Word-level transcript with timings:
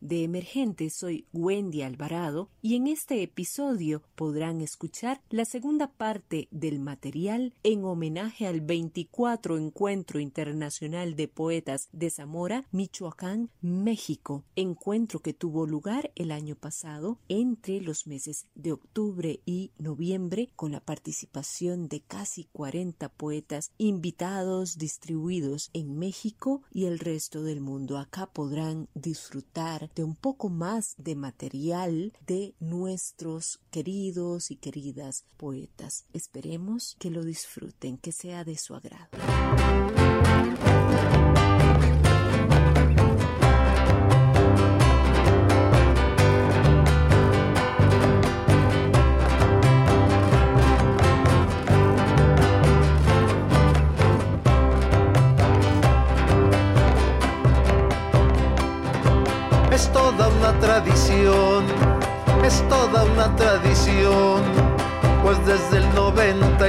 de 0.00 0.24
Emergente 0.24 0.90
soy 0.90 1.26
Wendy 1.32 1.82
Alvarado 1.82 2.48
y 2.62 2.76
en 2.76 2.86
este 2.86 3.22
episodio 3.22 4.02
podrán 4.14 4.60
escuchar 4.60 5.20
la 5.30 5.44
segunda 5.44 5.88
parte 5.88 6.48
del 6.50 6.78
material 6.78 7.54
en 7.62 7.84
homenaje 7.84 8.46
al 8.46 8.60
24 8.60 9.56
Encuentro 9.56 10.20
Internacional 10.20 11.16
de 11.16 11.28
Poetas 11.28 11.88
de 11.92 12.10
Zamora, 12.10 12.64
Michoacán, 12.72 13.50
México, 13.60 14.44
encuentro 14.54 15.20
que 15.20 15.32
tuvo 15.32 15.66
lugar 15.66 16.12
el 16.14 16.32
año 16.32 16.56
pasado 16.56 17.18
entre 17.28 17.80
los 17.80 18.06
meses 18.06 18.46
de 18.54 18.72
octubre 18.72 19.40
y 19.44 19.70
noviembre 19.78 20.50
con 20.56 20.72
la 20.72 20.80
participación 20.80 21.88
de 21.88 22.00
casi 22.00 22.44
40 22.52 23.08
poetas 23.10 23.72
invitados 23.78 24.78
distribuidos 24.78 25.70
en 25.72 25.98
México 25.98 26.62
y 26.72 26.84
el 26.84 26.98
resto 26.98 27.42
del 27.42 27.60
mundo. 27.60 27.98
Acá 27.98 28.26
podrán 28.26 28.88
disfrutar 28.94 29.90
de 29.96 30.04
un 30.04 30.14
poco 30.14 30.48
más 30.48 30.94
de 30.98 31.16
material 31.16 32.12
de 32.26 32.54
nuestros 32.60 33.60
queridos 33.70 34.52
y 34.52 34.56
queridas 34.56 35.24
poetas. 35.36 36.04
Esperemos 36.12 36.96
que 37.00 37.10
lo 37.10 37.24
disfruten, 37.24 37.98
que 37.98 38.12
sea 38.12 38.44
de 38.44 38.56
su 38.56 38.74
agrado. 38.76 39.08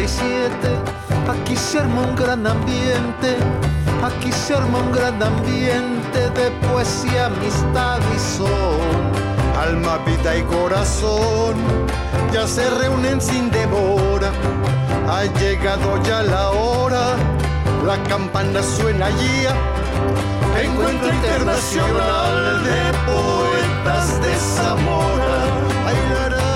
97 0.07 0.57
aquí 1.29 1.55
se 1.57 1.79
arma 1.79 2.01
un 2.03 2.15
gran 2.15 2.47
ambiente, 2.47 3.35
aquí 4.01 4.31
se 4.31 4.53
arma 4.53 4.79
un 4.79 4.91
gran 4.93 5.21
ambiente 5.21 6.29
de 6.29 6.49
poesía, 6.67 7.25
amistad 7.25 7.99
y 8.15 8.19
son, 8.37 8.79
alma, 9.59 9.97
vida 10.05 10.37
y 10.37 10.43
corazón, 10.43 11.55
ya 12.31 12.47
se 12.47 12.69
reúnen 12.69 13.19
sin 13.19 13.51
demora, 13.51 14.31
ha 15.09 15.25
llegado 15.39 16.01
ya 16.03 16.23
la 16.23 16.51
hora, 16.51 17.17
la 17.85 18.01
campana 18.03 18.63
suena 18.63 19.09
ya 19.09 19.55
Encuentro 20.61 21.09
Internacional 21.09 22.63
de 22.63 22.93
Poetas 23.05 24.21
de 24.21 24.35
Zamora. 24.35 25.27
cruzando 26.07 26.46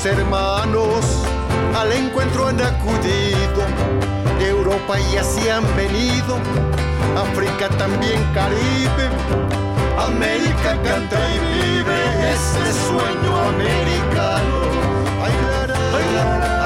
800 0.00 0.06
hermanos 0.06 1.04
al 1.76 1.92
encuentro 1.92 2.48
han 2.48 2.60
acudido, 2.60 3.62
Europa 4.40 4.98
y 4.98 5.16
Asia 5.16 5.58
han 5.58 5.76
venido, 5.76 6.38
África 7.16 7.68
también 7.76 8.22
Caribe, 8.32 9.10
América 9.98 10.78
canta 10.82 11.18
y 11.34 11.38
vive 11.38 12.32
ese 12.32 12.72
sueño 12.88 13.38
americano. 13.50 14.60
florezca 15.40 16.38
la 16.38 16.59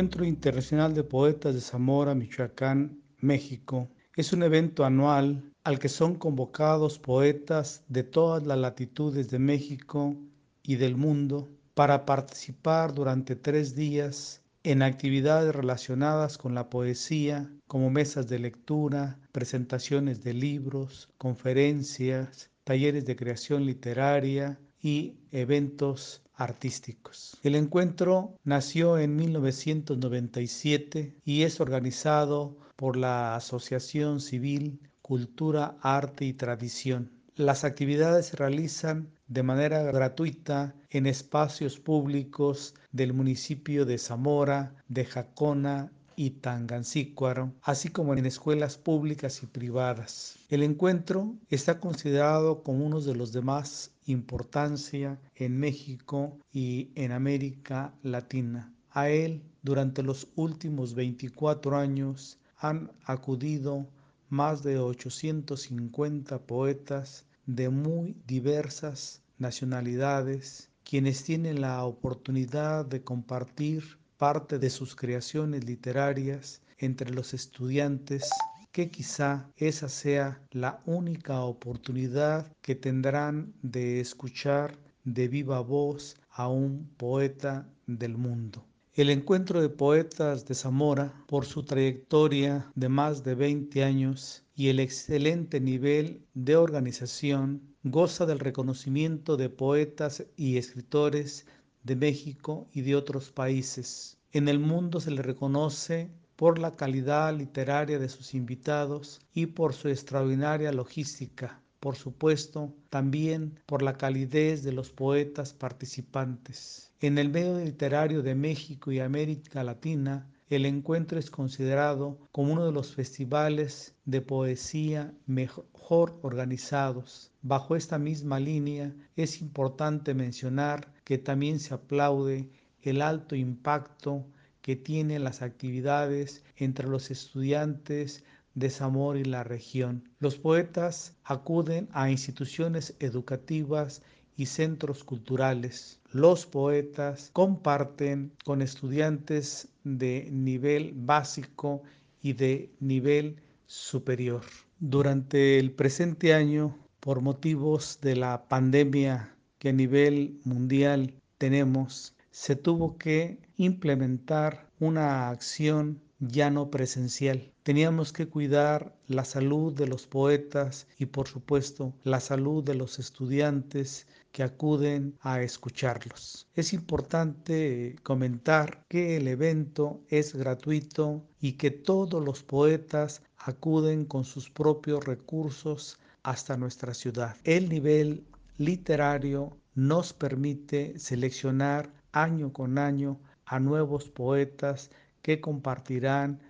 Encuentro 0.00 0.24
Internacional 0.24 0.94
de 0.94 1.04
Poetas 1.04 1.52
de 1.52 1.60
Zamora, 1.60 2.14
Michoacán, 2.14 3.02
México, 3.18 3.90
es 4.16 4.32
un 4.32 4.42
evento 4.42 4.86
anual 4.86 5.52
al 5.62 5.78
que 5.78 5.90
son 5.90 6.14
convocados 6.14 6.98
poetas 6.98 7.84
de 7.86 8.02
todas 8.02 8.46
las 8.46 8.56
latitudes 8.56 9.28
de 9.28 9.38
México 9.38 10.16
y 10.62 10.76
del 10.76 10.96
mundo 10.96 11.50
para 11.74 12.06
participar 12.06 12.94
durante 12.94 13.36
tres 13.36 13.76
días 13.76 14.40
en 14.62 14.80
actividades 14.80 15.54
relacionadas 15.54 16.38
con 16.38 16.54
la 16.54 16.70
poesía, 16.70 17.52
como 17.66 17.90
mesas 17.90 18.26
de 18.26 18.38
lectura, 18.38 19.18
presentaciones 19.32 20.24
de 20.24 20.32
libros, 20.32 21.10
conferencias, 21.18 22.48
talleres 22.64 23.04
de 23.04 23.16
creación 23.16 23.66
literaria 23.66 24.58
y 24.80 25.18
eventos 25.30 26.22
artísticos. 26.40 27.38
El 27.42 27.54
encuentro 27.54 28.34
nació 28.44 28.98
en 28.98 29.14
1997 29.14 31.14
y 31.24 31.42
es 31.42 31.60
organizado 31.60 32.56
por 32.76 32.96
la 32.96 33.36
Asociación 33.36 34.20
Civil 34.20 34.80
Cultura, 35.02 35.76
Arte 35.82 36.24
y 36.24 36.32
Tradición. 36.32 37.10
Las 37.36 37.64
actividades 37.64 38.26
se 38.26 38.36
realizan 38.36 39.10
de 39.28 39.42
manera 39.42 39.82
gratuita 39.82 40.74
en 40.90 41.06
espacios 41.06 41.78
públicos 41.78 42.74
del 42.90 43.12
municipio 43.12 43.84
de 43.84 43.98
Zamora, 43.98 44.74
de 44.88 45.04
Jacona 45.04 45.92
y 46.16 46.30
Tangancícuaro, 46.30 47.54
así 47.62 47.88
como 47.88 48.12
en 48.12 48.26
escuelas 48.26 48.76
públicas 48.76 49.42
y 49.42 49.46
privadas. 49.46 50.36
El 50.50 50.62
encuentro 50.62 51.34
está 51.48 51.80
considerado 51.80 52.62
como 52.62 52.84
uno 52.84 53.00
de 53.00 53.14
los 53.14 53.32
de 53.32 53.40
más 53.40 53.92
importancia 54.10 55.20
en 55.34 55.58
México 55.58 56.38
y 56.52 56.90
en 56.94 57.12
América 57.12 57.94
Latina. 58.02 58.72
A 58.90 59.08
él, 59.08 59.42
durante 59.62 60.02
los 60.02 60.28
últimos 60.36 60.94
24 60.94 61.76
años, 61.76 62.38
han 62.56 62.90
acudido 63.04 63.86
más 64.28 64.62
de 64.62 64.78
850 64.78 66.38
poetas 66.46 67.24
de 67.46 67.68
muy 67.68 68.16
diversas 68.26 69.22
nacionalidades, 69.38 70.70
quienes 70.84 71.24
tienen 71.24 71.60
la 71.60 71.84
oportunidad 71.84 72.84
de 72.84 73.02
compartir 73.02 73.98
parte 74.18 74.58
de 74.58 74.70
sus 74.70 74.94
creaciones 74.94 75.64
literarias 75.64 76.62
entre 76.78 77.10
los 77.10 77.32
estudiantes 77.34 78.28
que 78.72 78.90
quizá 78.90 79.50
esa 79.56 79.88
sea 79.88 80.40
la 80.50 80.80
única 80.86 81.40
oportunidad 81.42 82.52
que 82.62 82.74
tendrán 82.74 83.52
de 83.62 84.00
escuchar 84.00 84.78
de 85.04 85.28
viva 85.28 85.60
voz 85.60 86.16
a 86.30 86.48
un 86.48 86.88
poeta 86.96 87.68
del 87.86 88.16
mundo. 88.16 88.64
El 88.94 89.10
encuentro 89.10 89.60
de 89.62 89.68
poetas 89.68 90.46
de 90.46 90.54
Zamora, 90.54 91.24
por 91.26 91.46
su 91.46 91.62
trayectoria 91.62 92.70
de 92.74 92.88
más 92.88 93.24
de 93.24 93.34
20 93.34 93.82
años 93.82 94.44
y 94.54 94.68
el 94.68 94.78
excelente 94.78 95.60
nivel 95.60 96.26
de 96.34 96.56
organización, 96.56 97.62
goza 97.82 98.26
del 98.26 98.40
reconocimiento 98.40 99.36
de 99.36 99.48
poetas 99.48 100.26
y 100.36 100.58
escritores 100.58 101.46
de 101.82 101.96
México 101.96 102.68
y 102.72 102.82
de 102.82 102.94
otros 102.94 103.30
países. 103.30 104.18
En 104.32 104.48
el 104.48 104.58
mundo 104.58 105.00
se 105.00 105.10
le 105.10 105.22
reconoce 105.22 106.10
por 106.40 106.58
la 106.58 106.74
calidad 106.74 107.36
literaria 107.36 107.98
de 107.98 108.08
sus 108.08 108.32
invitados 108.32 109.20
y 109.34 109.44
por 109.44 109.74
su 109.74 109.88
extraordinaria 109.90 110.72
logística, 110.72 111.60
por 111.80 111.96
supuesto, 111.96 112.72
también 112.88 113.60
por 113.66 113.82
la 113.82 113.98
calidez 113.98 114.62
de 114.62 114.72
los 114.72 114.88
poetas 114.88 115.52
participantes. 115.52 116.92
En 116.98 117.18
el 117.18 117.28
medio 117.28 117.62
literario 117.62 118.22
de 118.22 118.34
México 118.34 118.90
y 118.90 119.00
América 119.00 119.62
Latina, 119.62 120.30
el 120.48 120.64
encuentro 120.64 121.18
es 121.18 121.30
considerado 121.30 122.16
como 122.32 122.54
uno 122.54 122.64
de 122.64 122.72
los 122.72 122.94
festivales 122.94 123.94
de 124.06 124.22
poesía 124.22 125.12
mejor 125.26 126.18
organizados. 126.22 127.32
Bajo 127.42 127.76
esta 127.76 127.98
misma 127.98 128.40
línea, 128.40 128.94
es 129.14 129.42
importante 129.42 130.14
mencionar 130.14 130.90
que 131.04 131.18
también 131.18 131.60
se 131.60 131.74
aplaude 131.74 132.48
el 132.80 133.02
alto 133.02 133.36
impacto 133.36 134.24
que 134.62 134.76
tienen 134.76 135.24
las 135.24 135.42
actividades 135.42 136.44
entre 136.56 136.88
los 136.88 137.10
estudiantes 137.10 138.24
de 138.54 138.70
Zamora 138.70 139.18
y 139.18 139.24
la 139.24 139.44
región. 139.44 140.08
Los 140.18 140.36
poetas 140.36 141.16
acuden 141.24 141.88
a 141.92 142.10
instituciones 142.10 142.94
educativas 142.98 144.02
y 144.36 144.46
centros 144.46 145.04
culturales. 145.04 146.00
Los 146.12 146.46
poetas 146.46 147.30
comparten 147.32 148.32
con 148.44 148.62
estudiantes 148.62 149.68
de 149.84 150.28
nivel 150.32 150.92
básico 150.94 151.82
y 152.22 152.32
de 152.32 152.70
nivel 152.80 153.36
superior. 153.66 154.42
Durante 154.78 155.58
el 155.58 155.72
presente 155.72 156.34
año, 156.34 156.76
por 157.00 157.20
motivos 157.20 157.98
de 158.02 158.16
la 158.16 158.48
pandemia 158.48 159.34
que 159.58 159.70
a 159.70 159.72
nivel 159.72 160.40
mundial 160.44 161.14
tenemos, 161.38 162.14
se 162.30 162.56
tuvo 162.56 162.96
que 162.96 163.38
implementar 163.56 164.68
una 164.78 165.28
acción 165.28 166.00
ya 166.20 166.50
no 166.50 166.70
presencial. 166.70 167.50
Teníamos 167.62 168.12
que 168.12 168.28
cuidar 168.28 168.94
la 169.06 169.24
salud 169.24 169.72
de 169.72 169.86
los 169.86 170.06
poetas 170.06 170.86
y 170.98 171.06
por 171.06 171.28
supuesto 171.28 171.94
la 172.04 172.20
salud 172.20 172.62
de 172.62 172.74
los 172.74 172.98
estudiantes 172.98 174.06
que 174.32 174.42
acuden 174.42 175.16
a 175.20 175.40
escucharlos. 175.42 176.46
Es 176.54 176.72
importante 176.72 177.96
comentar 178.02 178.84
que 178.88 179.16
el 179.16 179.28
evento 179.28 180.00
es 180.08 180.34
gratuito 180.34 181.22
y 181.40 181.52
que 181.52 181.70
todos 181.70 182.22
los 182.24 182.42
poetas 182.42 183.22
acuden 183.38 184.04
con 184.04 184.24
sus 184.24 184.50
propios 184.50 185.04
recursos 185.04 185.98
hasta 186.22 186.56
nuestra 186.56 186.94
ciudad. 186.94 187.36
El 187.44 187.68
nivel 187.68 188.24
literario 188.58 189.56
nos 189.74 190.12
permite 190.12 190.98
seleccionar 190.98 191.90
año 192.12 192.52
con 192.52 192.78
año 192.78 193.20
a 193.44 193.60
nuevos 193.60 194.08
poetas 194.08 194.90
que 195.22 195.40
compartirán 195.40 196.40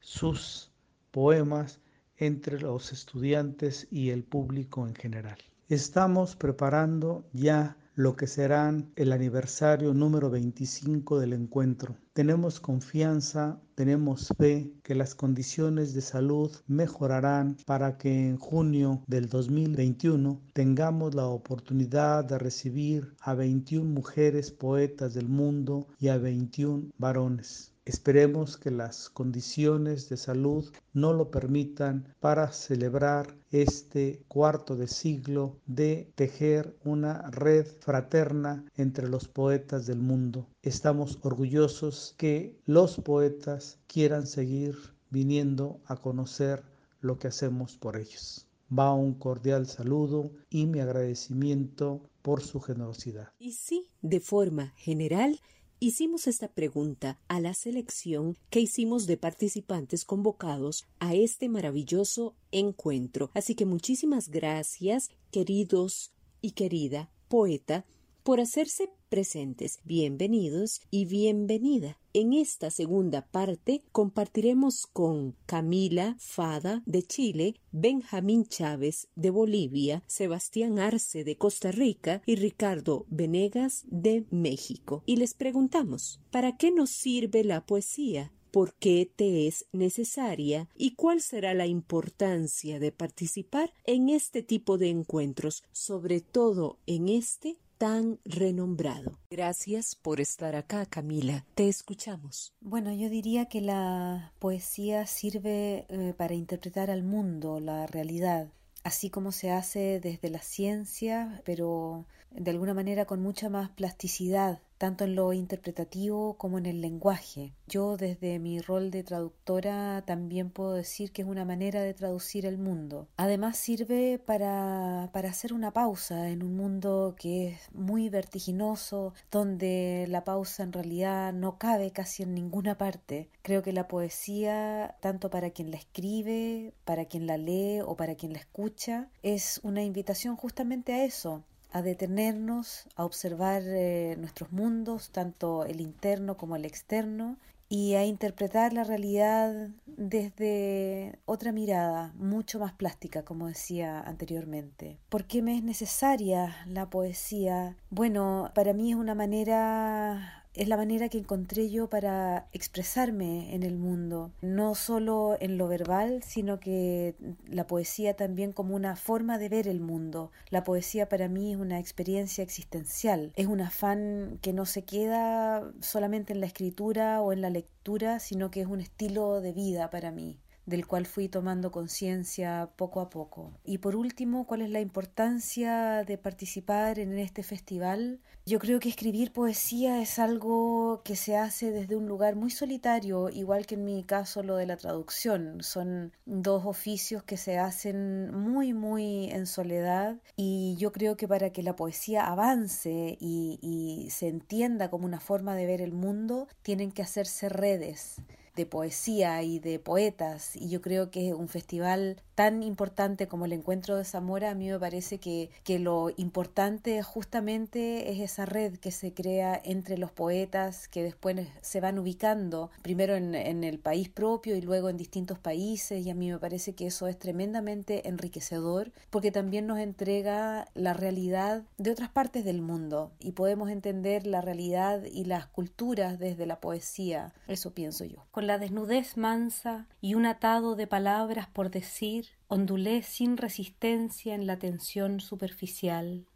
sus 0.00 0.70
poemas 1.10 1.80
entre 2.16 2.60
los 2.60 2.92
estudiantes 2.92 3.88
y 3.90 4.10
el 4.10 4.24
público 4.24 4.86
en 4.86 4.94
general. 4.94 5.38
Estamos 5.68 6.36
preparando 6.36 7.24
ya 7.32 7.76
lo 7.94 8.16
que 8.16 8.26
serán 8.26 8.90
el 8.96 9.12
aniversario 9.12 9.92
número 9.92 10.30
25 10.30 11.20
del 11.20 11.34
encuentro. 11.34 11.96
Tenemos 12.14 12.58
confianza, 12.58 13.60
tenemos 13.74 14.28
fe 14.38 14.72
que 14.82 14.94
las 14.94 15.14
condiciones 15.14 15.92
de 15.92 16.00
salud 16.00 16.50
mejorarán 16.66 17.56
para 17.66 17.98
que 17.98 18.28
en 18.28 18.38
junio 18.38 19.02
del 19.06 19.28
2021 19.28 20.40
tengamos 20.52 21.14
la 21.14 21.26
oportunidad 21.26 22.24
de 22.24 22.38
recibir 22.38 23.14
a 23.20 23.34
21 23.34 23.88
mujeres 23.88 24.50
poetas 24.50 25.14
del 25.14 25.28
mundo 25.28 25.86
y 25.98 26.08
a 26.08 26.16
21 26.16 26.92
varones. 26.96 27.71
Esperemos 27.84 28.58
que 28.58 28.70
las 28.70 29.10
condiciones 29.10 30.08
de 30.08 30.16
salud 30.16 30.72
no 30.92 31.12
lo 31.12 31.32
permitan 31.32 32.14
para 32.20 32.52
celebrar 32.52 33.36
este 33.50 34.22
cuarto 34.28 34.76
de 34.76 34.86
siglo 34.86 35.58
de 35.66 36.12
tejer 36.14 36.76
una 36.84 37.28
red 37.32 37.66
fraterna 37.80 38.64
entre 38.76 39.08
los 39.08 39.26
poetas 39.26 39.86
del 39.86 39.98
mundo. 39.98 40.46
Estamos 40.62 41.18
orgullosos 41.22 42.14
que 42.16 42.56
los 42.66 42.98
poetas 43.00 43.80
quieran 43.88 44.28
seguir 44.28 44.76
viniendo 45.10 45.80
a 45.86 45.96
conocer 45.96 46.62
lo 47.00 47.18
que 47.18 47.28
hacemos 47.28 47.76
por 47.78 47.96
ellos. 47.96 48.46
Va 48.72 48.94
un 48.94 49.14
cordial 49.14 49.66
saludo 49.66 50.30
y 50.48 50.66
mi 50.66 50.78
agradecimiento 50.78 52.00
por 52.22 52.42
su 52.42 52.60
generosidad. 52.60 53.32
Y 53.40 53.52
sí, 53.52 53.88
de 54.00 54.20
forma 54.20 54.72
general, 54.76 55.40
hicimos 55.82 56.28
esta 56.28 56.46
pregunta 56.46 57.18
a 57.26 57.40
la 57.40 57.54
selección 57.54 58.38
que 58.50 58.60
hicimos 58.60 59.08
de 59.08 59.16
participantes 59.16 60.04
convocados 60.04 60.86
a 61.00 61.16
este 61.16 61.48
maravilloso 61.48 62.36
encuentro. 62.52 63.32
Así 63.34 63.56
que 63.56 63.66
muchísimas 63.66 64.28
gracias, 64.28 65.10
queridos 65.32 66.12
y 66.40 66.52
querida 66.52 67.10
poeta, 67.26 67.84
por 68.22 68.38
hacerse 68.38 68.90
presentes. 69.12 69.78
Bienvenidos 69.84 70.80
y 70.90 71.04
bienvenida. 71.04 71.98
En 72.14 72.32
esta 72.32 72.70
segunda 72.70 73.26
parte 73.26 73.82
compartiremos 73.92 74.86
con 74.86 75.36
Camila 75.44 76.16
Fada 76.18 76.82
de 76.86 77.02
Chile, 77.02 77.56
Benjamín 77.72 78.46
Chávez 78.46 79.08
de 79.14 79.28
Bolivia, 79.28 80.02
Sebastián 80.06 80.78
Arce 80.78 81.24
de 81.24 81.36
Costa 81.36 81.72
Rica 81.72 82.22
y 82.24 82.36
Ricardo 82.36 83.04
Venegas 83.10 83.84
de 83.86 84.24
México. 84.30 85.02
Y 85.04 85.16
les 85.16 85.34
preguntamos, 85.34 86.18
¿para 86.30 86.56
qué 86.56 86.70
nos 86.70 86.88
sirve 86.88 87.44
la 87.44 87.66
poesía? 87.66 88.32
por 88.50 88.74
qué 88.74 89.10
te 89.16 89.46
es 89.46 89.64
necesaria 89.72 90.68
y 90.76 90.94
cuál 90.94 91.22
será 91.22 91.54
la 91.54 91.66
importancia 91.66 92.78
de 92.78 92.92
participar 92.92 93.72
en 93.86 94.10
este 94.10 94.42
tipo 94.42 94.76
de 94.76 94.90
encuentros, 94.90 95.64
sobre 95.72 96.20
todo 96.20 96.78
en 96.86 97.08
este 97.08 97.56
tan 97.82 98.20
renombrado. 98.24 99.18
Gracias 99.28 99.96
por 99.96 100.20
estar 100.20 100.54
acá, 100.54 100.86
Camila. 100.86 101.44
Te 101.56 101.68
escuchamos. 101.68 102.52
Bueno, 102.60 102.92
yo 102.92 103.10
diría 103.10 103.46
que 103.46 103.60
la 103.60 104.32
poesía 104.38 105.04
sirve 105.08 105.86
eh, 105.88 106.14
para 106.16 106.34
interpretar 106.34 106.92
al 106.92 107.02
mundo, 107.02 107.58
la 107.58 107.88
realidad, 107.88 108.52
así 108.84 109.10
como 109.10 109.32
se 109.32 109.50
hace 109.50 109.98
desde 109.98 110.30
la 110.30 110.42
ciencia, 110.42 111.42
pero 111.44 112.06
de 112.34 112.50
alguna 112.50 112.74
manera 112.74 113.04
con 113.04 113.20
mucha 113.20 113.48
más 113.48 113.70
plasticidad 113.70 114.60
tanto 114.82 115.04
en 115.04 115.14
lo 115.14 115.32
interpretativo 115.32 116.36
como 116.38 116.58
en 116.58 116.66
el 116.66 116.80
lenguaje. 116.80 117.52
Yo 117.68 117.96
desde 117.96 118.40
mi 118.40 118.60
rol 118.60 118.90
de 118.90 119.04
traductora 119.04 120.02
también 120.04 120.50
puedo 120.50 120.72
decir 120.72 121.12
que 121.12 121.22
es 121.22 121.28
una 121.28 121.44
manera 121.44 121.82
de 121.82 121.94
traducir 121.94 122.46
el 122.46 122.58
mundo. 122.58 123.06
Además 123.16 123.58
sirve 123.58 124.18
para, 124.18 125.08
para 125.12 125.30
hacer 125.30 125.52
una 125.52 125.70
pausa 125.72 126.30
en 126.30 126.42
un 126.42 126.56
mundo 126.56 127.14
que 127.16 127.50
es 127.50 127.72
muy 127.72 128.08
vertiginoso, 128.08 129.14
donde 129.30 130.06
la 130.08 130.24
pausa 130.24 130.64
en 130.64 130.72
realidad 130.72 131.32
no 131.32 131.58
cabe 131.58 131.92
casi 131.92 132.24
en 132.24 132.34
ninguna 132.34 132.76
parte. 132.76 133.28
Creo 133.42 133.62
que 133.62 133.72
la 133.72 133.86
poesía, 133.86 134.96
tanto 134.98 135.30
para 135.30 135.50
quien 135.50 135.70
la 135.70 135.76
escribe, 135.76 136.74
para 136.84 137.04
quien 137.04 137.28
la 137.28 137.36
lee 137.36 137.82
o 137.86 137.94
para 137.94 138.16
quien 138.16 138.32
la 138.32 138.40
escucha, 138.40 139.10
es 139.22 139.60
una 139.62 139.84
invitación 139.84 140.34
justamente 140.34 140.92
a 140.92 141.04
eso, 141.04 141.44
a 141.72 141.82
detenernos, 141.82 142.86
a 142.96 143.04
observar 143.04 143.62
eh, 143.64 144.16
nuestros 144.18 144.52
mundos, 144.52 145.10
tanto 145.10 145.64
el 145.64 145.80
interno 145.80 146.36
como 146.36 146.56
el 146.56 146.64
externo, 146.64 147.38
y 147.72 147.94
a 147.94 148.04
interpretar 148.04 148.74
la 148.74 148.84
realidad 148.84 149.70
desde 149.86 151.18
otra 151.24 151.52
mirada, 151.52 152.12
mucho 152.16 152.58
más 152.58 152.74
plástica, 152.74 153.24
como 153.24 153.46
decía 153.46 153.98
anteriormente. 153.98 154.98
¿Por 155.08 155.24
qué 155.24 155.40
me 155.40 155.56
es 155.56 155.64
necesaria 155.64 156.54
la 156.66 156.90
poesía? 156.90 157.78
Bueno, 157.88 158.50
para 158.54 158.74
mí 158.74 158.90
es 158.90 158.96
una 158.98 159.14
manera 159.14 160.41
es 160.54 160.68
la 160.68 160.76
manera 160.76 161.08
que 161.08 161.18
encontré 161.18 161.70
yo 161.70 161.88
para 161.88 162.46
expresarme 162.52 163.54
en 163.54 163.62
el 163.62 163.76
mundo, 163.76 164.32
no 164.42 164.74
solo 164.74 165.36
en 165.40 165.56
lo 165.56 165.68
verbal, 165.68 166.22
sino 166.22 166.60
que 166.60 167.14
la 167.46 167.66
poesía 167.66 168.14
también 168.14 168.52
como 168.52 168.76
una 168.76 168.96
forma 168.96 169.38
de 169.38 169.48
ver 169.48 169.66
el 169.66 169.80
mundo. 169.80 170.30
La 170.50 170.64
poesía 170.64 171.08
para 171.08 171.28
mí 171.28 171.52
es 171.52 171.58
una 171.58 171.78
experiencia 171.78 172.44
existencial, 172.44 173.32
es 173.36 173.46
un 173.46 173.60
afán 173.60 174.38
que 174.42 174.52
no 174.52 174.66
se 174.66 174.82
queda 174.82 175.72
solamente 175.80 176.32
en 176.32 176.40
la 176.40 176.46
escritura 176.46 177.22
o 177.22 177.32
en 177.32 177.40
la 177.40 177.50
lectura, 177.50 178.18
sino 178.18 178.50
que 178.50 178.60
es 178.60 178.66
un 178.66 178.80
estilo 178.80 179.40
de 179.40 179.52
vida 179.52 179.90
para 179.90 180.10
mí 180.10 180.41
del 180.66 180.86
cual 180.86 181.06
fui 181.06 181.28
tomando 181.28 181.70
conciencia 181.70 182.70
poco 182.76 183.00
a 183.00 183.10
poco. 183.10 183.52
Y 183.64 183.78
por 183.78 183.96
último, 183.96 184.46
¿cuál 184.46 184.62
es 184.62 184.70
la 184.70 184.80
importancia 184.80 186.04
de 186.04 186.18
participar 186.18 186.98
en 186.98 187.18
este 187.18 187.42
festival? 187.42 188.20
Yo 188.44 188.58
creo 188.58 188.80
que 188.80 188.88
escribir 188.88 189.32
poesía 189.32 190.02
es 190.02 190.18
algo 190.18 191.02
que 191.04 191.14
se 191.14 191.36
hace 191.36 191.70
desde 191.70 191.96
un 191.96 192.08
lugar 192.08 192.34
muy 192.34 192.50
solitario, 192.50 193.28
igual 193.28 193.66
que 193.66 193.76
en 193.76 193.84
mi 193.84 194.02
caso 194.02 194.42
lo 194.42 194.56
de 194.56 194.66
la 194.66 194.76
traducción. 194.76 195.62
Son 195.62 196.12
dos 196.26 196.66
oficios 196.66 197.22
que 197.22 197.36
se 197.36 197.58
hacen 197.58 198.32
muy, 198.32 198.72
muy 198.72 199.30
en 199.30 199.46
soledad 199.46 200.16
y 200.36 200.76
yo 200.76 200.90
creo 200.92 201.16
que 201.16 201.28
para 201.28 201.50
que 201.50 201.62
la 201.62 201.76
poesía 201.76 202.26
avance 202.26 203.16
y, 203.20 204.08
se 204.10 204.28
entienda 204.28 204.90
como 204.90 205.06
una 205.06 205.20
forma 205.20 205.54
de 205.54 205.66
ver 205.66 205.80
el 205.80 205.92
mundo, 205.92 206.48
tienen 206.62 206.92
que 206.92 207.02
hacerse 207.02 207.48
redes 207.48 208.16
de 208.54 208.66
poesía 208.66 209.42
y 209.42 209.58
de 209.58 209.78
poetas 209.78 210.56
y 210.56 210.68
yo 210.68 210.82
creo 210.82 211.10
que 211.10 211.32
un 211.34 211.48
festival 211.48 212.20
tan 212.34 212.62
importante 212.62 213.26
como 213.28 213.44
el 213.44 213.52
encuentro 213.52 213.96
de 213.96 214.04
Zamora 214.04 214.50
a 214.50 214.54
mí 214.54 214.68
me 214.68 214.78
parece 214.78 215.18
que, 215.18 215.50
que 215.64 215.78
lo 215.78 216.10
importante 216.16 217.02
justamente 217.02 218.10
es 218.10 218.20
esa 218.20 218.46
red 218.46 218.76
que 218.76 218.90
se 218.90 219.14
crea 219.14 219.60
entre 219.64 219.98
los 219.98 220.10
poetas 220.10 220.88
que 220.88 221.02
después 221.02 221.46
se 221.60 221.80
van 221.80 221.98
ubicando 221.98 222.70
primero 222.82 223.16
en, 223.16 223.34
en 223.34 223.64
el 223.64 223.78
país 223.78 224.08
propio 224.08 224.56
y 224.56 224.60
luego 224.60 224.88
en 224.88 224.96
distintos 224.96 225.38
países 225.38 226.04
y 226.04 226.10
a 226.10 226.14
mí 226.14 226.30
me 226.30 226.38
parece 226.38 226.74
que 226.74 226.86
eso 226.86 227.06
es 227.06 227.18
tremendamente 227.18 228.08
enriquecedor 228.08 228.92
porque 229.10 229.30
también 229.30 229.66
nos 229.66 229.78
entrega 229.78 230.66
la 230.74 230.92
realidad 230.94 231.64
de 231.78 231.90
otras 231.90 232.10
partes 232.10 232.44
del 232.44 232.60
mundo 232.60 233.12
y 233.18 233.32
podemos 233.32 233.70
entender 233.70 234.26
la 234.26 234.40
realidad 234.40 235.04
y 235.04 235.24
las 235.24 235.46
culturas 235.46 236.18
desde 236.18 236.46
la 236.46 236.60
poesía 236.60 237.32
eso 237.46 237.72
pienso 237.72 238.04
yo 238.04 238.24
la 238.42 238.58
desnudez 238.58 239.16
mansa 239.16 239.88
y 240.00 240.14
un 240.14 240.26
atado 240.26 240.76
de 240.76 240.86
palabras 240.86 241.48
por 241.48 241.70
decir, 241.70 242.26
ondulé 242.48 243.02
sin 243.02 243.36
resistencia 243.36 244.34
en 244.34 244.46
la 244.46 244.58
tensión 244.58 245.20
superficial. 245.20 246.26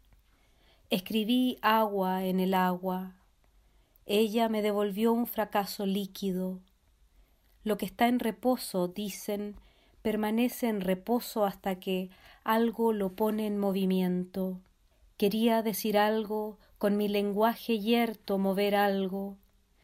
Escribí 0.89 1.57
agua 1.61 2.25
en 2.25 2.39
el 2.39 2.53
agua. 2.53 3.15
Ella 4.05 4.47
me 4.49 4.61
devolvió 4.61 5.11
un 5.11 5.27
fracaso 5.27 5.85
líquido. 5.85 6.61
Lo 7.63 7.77
que 7.77 7.85
está 7.85 8.07
en 8.07 8.19
reposo, 8.19 8.87
dicen, 8.87 9.59
permanece 10.01 10.69
en 10.69 10.79
reposo 10.79 11.43
hasta 11.43 11.79
que 11.79 12.09
algo 12.45 12.93
lo 12.93 13.15
pone 13.15 13.45
en 13.45 13.57
movimiento. 13.57 14.61
Quería 15.17 15.61
decir 15.61 15.97
algo, 15.97 16.57
con 16.77 16.95
mi 16.95 17.09
lenguaje 17.09 17.79
yerto 17.79 18.37
mover 18.37 18.75
algo. 18.75 19.37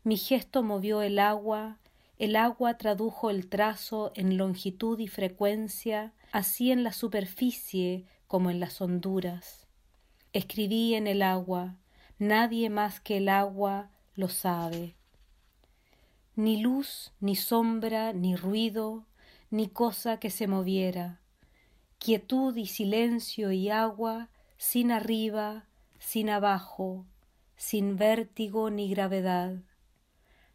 Mi 0.04 0.16
gesto 0.16 0.64
movió 0.64 1.02
el 1.02 1.20
agua, 1.20 1.80
el 2.24 2.38
agua 2.38 2.78
tradujo 2.78 3.30
el 3.30 3.50
trazo 3.50 4.14
en 4.16 4.38
longitud 4.38 4.98
y 4.98 5.10
frecuencia, 5.10 6.14
así 6.32 6.72
en 6.72 6.86
la 6.86 6.94
superficie 6.94 8.06
como 8.28 8.50
en 8.50 8.62
las 8.62 8.80
honduras. 8.80 9.68
Escribí 10.32 10.96
en 10.96 11.08
el 11.08 11.22
agua, 11.22 11.76
nadie 12.20 12.70
más 12.70 13.02
que 13.02 13.18
el 13.18 13.28
agua 13.28 13.92
lo 14.16 14.30
sabe. 14.30 14.96
Ni 16.38 16.62
luz, 16.62 17.12
ni 17.20 17.36
sombra, 17.36 18.14
ni 18.14 18.38
ruido, 18.38 19.06
ni 19.50 19.68
cosa 19.68 20.18
que 20.18 20.30
se 20.30 20.48
moviera. 20.48 21.20
Quietud 21.98 22.56
y 22.56 22.68
silencio 22.68 23.52
y 23.52 23.70
agua, 23.70 24.30
sin 24.56 24.94
arriba, 24.94 25.66
sin 26.00 26.30
abajo, 26.30 27.06
sin 27.58 27.98
vértigo 27.98 28.70
ni 28.70 28.88
gravedad 28.88 29.58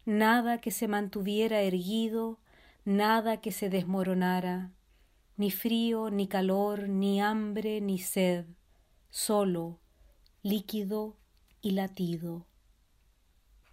nada 0.09 0.57
que 0.57 0.71
se 0.71 0.87
mantuviera 0.87 1.61
erguido, 1.61 2.39
nada 2.83 3.37
que 3.37 3.51
se 3.51 3.69
desmoronara, 3.69 4.71
ni 5.37 5.51
frío, 5.51 6.09
ni 6.09 6.27
calor, 6.27 6.89
ni 6.89 7.21
hambre, 7.21 7.79
ni 7.79 7.99
sed, 7.99 8.45
solo, 9.11 9.79
líquido 10.41 11.15
y 11.61 11.71
latido. 11.71 12.47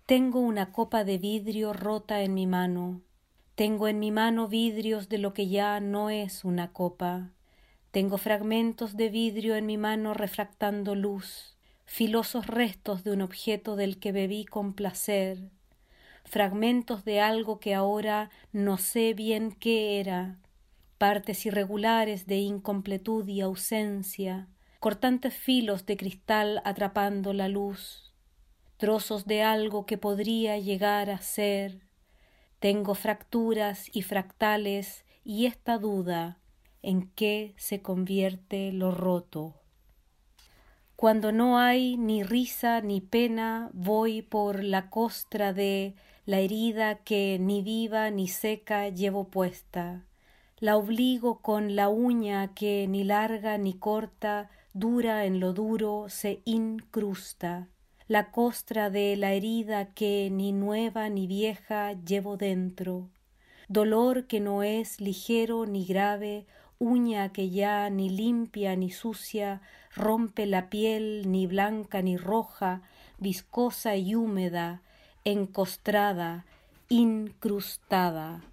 Tengo 0.05 0.41
una 0.41 0.73
copa 0.73 1.05
de 1.05 1.17
vidrio 1.17 1.73
rota 1.73 2.21
en 2.23 2.35
mi 2.35 2.47
mano, 2.47 3.01
tengo 3.55 3.89
en 3.89 3.99
mi 3.99 4.11
mano 4.11 4.47
vidrios 4.47 5.09
de 5.09 5.19
lo 5.19 5.33
que 5.33 5.49
ya 5.49 5.81
no 5.81 6.11
es 6.11 6.45
una 6.45 6.73
copa, 6.73 7.33
tengo 7.91 8.19
fragmentos 8.19 8.95
de 8.95 9.09
vidrio 9.09 9.57
en 9.57 9.65
mi 9.65 9.79
mano 9.79 10.13
refractando 10.13 10.95
luz, 10.95 11.57
filosos 11.87 12.47
restos 12.47 13.05
de 13.05 13.13
un 13.13 13.23
objeto 13.23 13.75
del 13.75 13.99
que 13.99 14.13
bebí 14.13 14.45
con 14.45 14.75
placer, 14.75 15.51
fragmentos 16.27 17.05
de 17.05 17.21
algo 17.21 17.59
que 17.61 17.75
ahora 17.75 18.31
no 18.53 18.77
sé 18.77 19.15
bien 19.15 19.53
qué 19.53 20.01
era, 20.01 20.39
partes 20.99 21.47
irregulares 21.47 22.27
de 22.27 22.37
incompletud 22.37 23.27
y 23.29 23.41
ausencia, 23.41 24.49
cortantes 24.81 25.35
filos 25.35 25.87
de 25.87 25.97
cristal 25.97 26.61
atrapando 26.65 27.33
la 27.33 27.49
luz, 27.49 28.13
trozos 28.77 29.25
de 29.27 29.43
algo 29.43 29.87
que 29.87 29.99
podría 29.99 30.59
llegar 30.59 31.11
a 31.11 31.21
ser. 31.21 31.87
Tengo 32.59 32.95
fracturas 32.95 33.89
y 33.93 34.03
fractales 34.03 35.05
y 35.25 35.47
esta 35.47 35.79
duda 35.79 36.39
en 36.83 37.11
qué 37.11 37.55
se 37.57 37.83
convierte 37.83 38.73
lo 38.73 38.91
roto. 38.91 39.55
Cuando 40.97 41.31
no 41.31 41.59
hay 41.59 41.99
ni 41.99 42.23
risa 42.23 42.81
ni 42.81 43.03
pena, 43.03 43.71
voy 43.75 44.23
por 44.23 44.65
la 44.65 44.89
costra 44.89 45.53
de 45.53 45.95
la 46.27 46.41
herida 46.41 46.97
que 46.97 47.39
ni 47.41 47.63
viva 47.63 48.11
ni 48.11 48.27
seca 48.27 48.89
llevo 48.89 49.29
puesta, 49.29 50.05
la 50.59 50.77
obligo 50.77 51.41
con 51.41 51.77
la 51.77 51.89
uña 51.89 52.53
que 52.53 52.89
ni 52.89 53.05
larga 53.05 53.59
ni 53.59 53.75
corta, 53.75 54.51
dura 54.75 55.25
en 55.25 55.39
lo 55.39 55.53
duro, 55.53 56.07
se 56.09 56.41
incrusta, 56.45 57.69
la 58.09 58.33
costra 58.33 58.91
de 58.91 59.15
la 59.15 59.35
herida 59.35 59.95
que 59.95 60.29
ni 60.33 60.53
nueva 60.53 61.09
ni 61.11 61.29
vieja 61.29 61.93
llevo 61.93 62.37
dentro, 62.37 63.09
dolor 63.69 64.27
que 64.27 64.41
no 64.41 64.65
es 64.65 65.01
ligero 65.01 65.65
ni 65.65 65.85
grave, 65.85 66.45
uña 66.81 67.33
que 67.33 67.51
ya 67.51 67.89
ni 67.89 68.11
limpia 68.11 68.75
ni 68.75 68.91
sucia, 68.91 69.63
rompe 69.95 70.47
la 70.47 70.71
piel 70.71 71.31
ni 71.31 71.47
blanca 71.47 72.03
ni 72.03 72.17
roja, 72.17 72.83
viscosa 73.21 73.95
y 73.95 74.17
húmeda, 74.17 74.83
encostrada, 75.27 76.47
incrustada. 76.89 78.45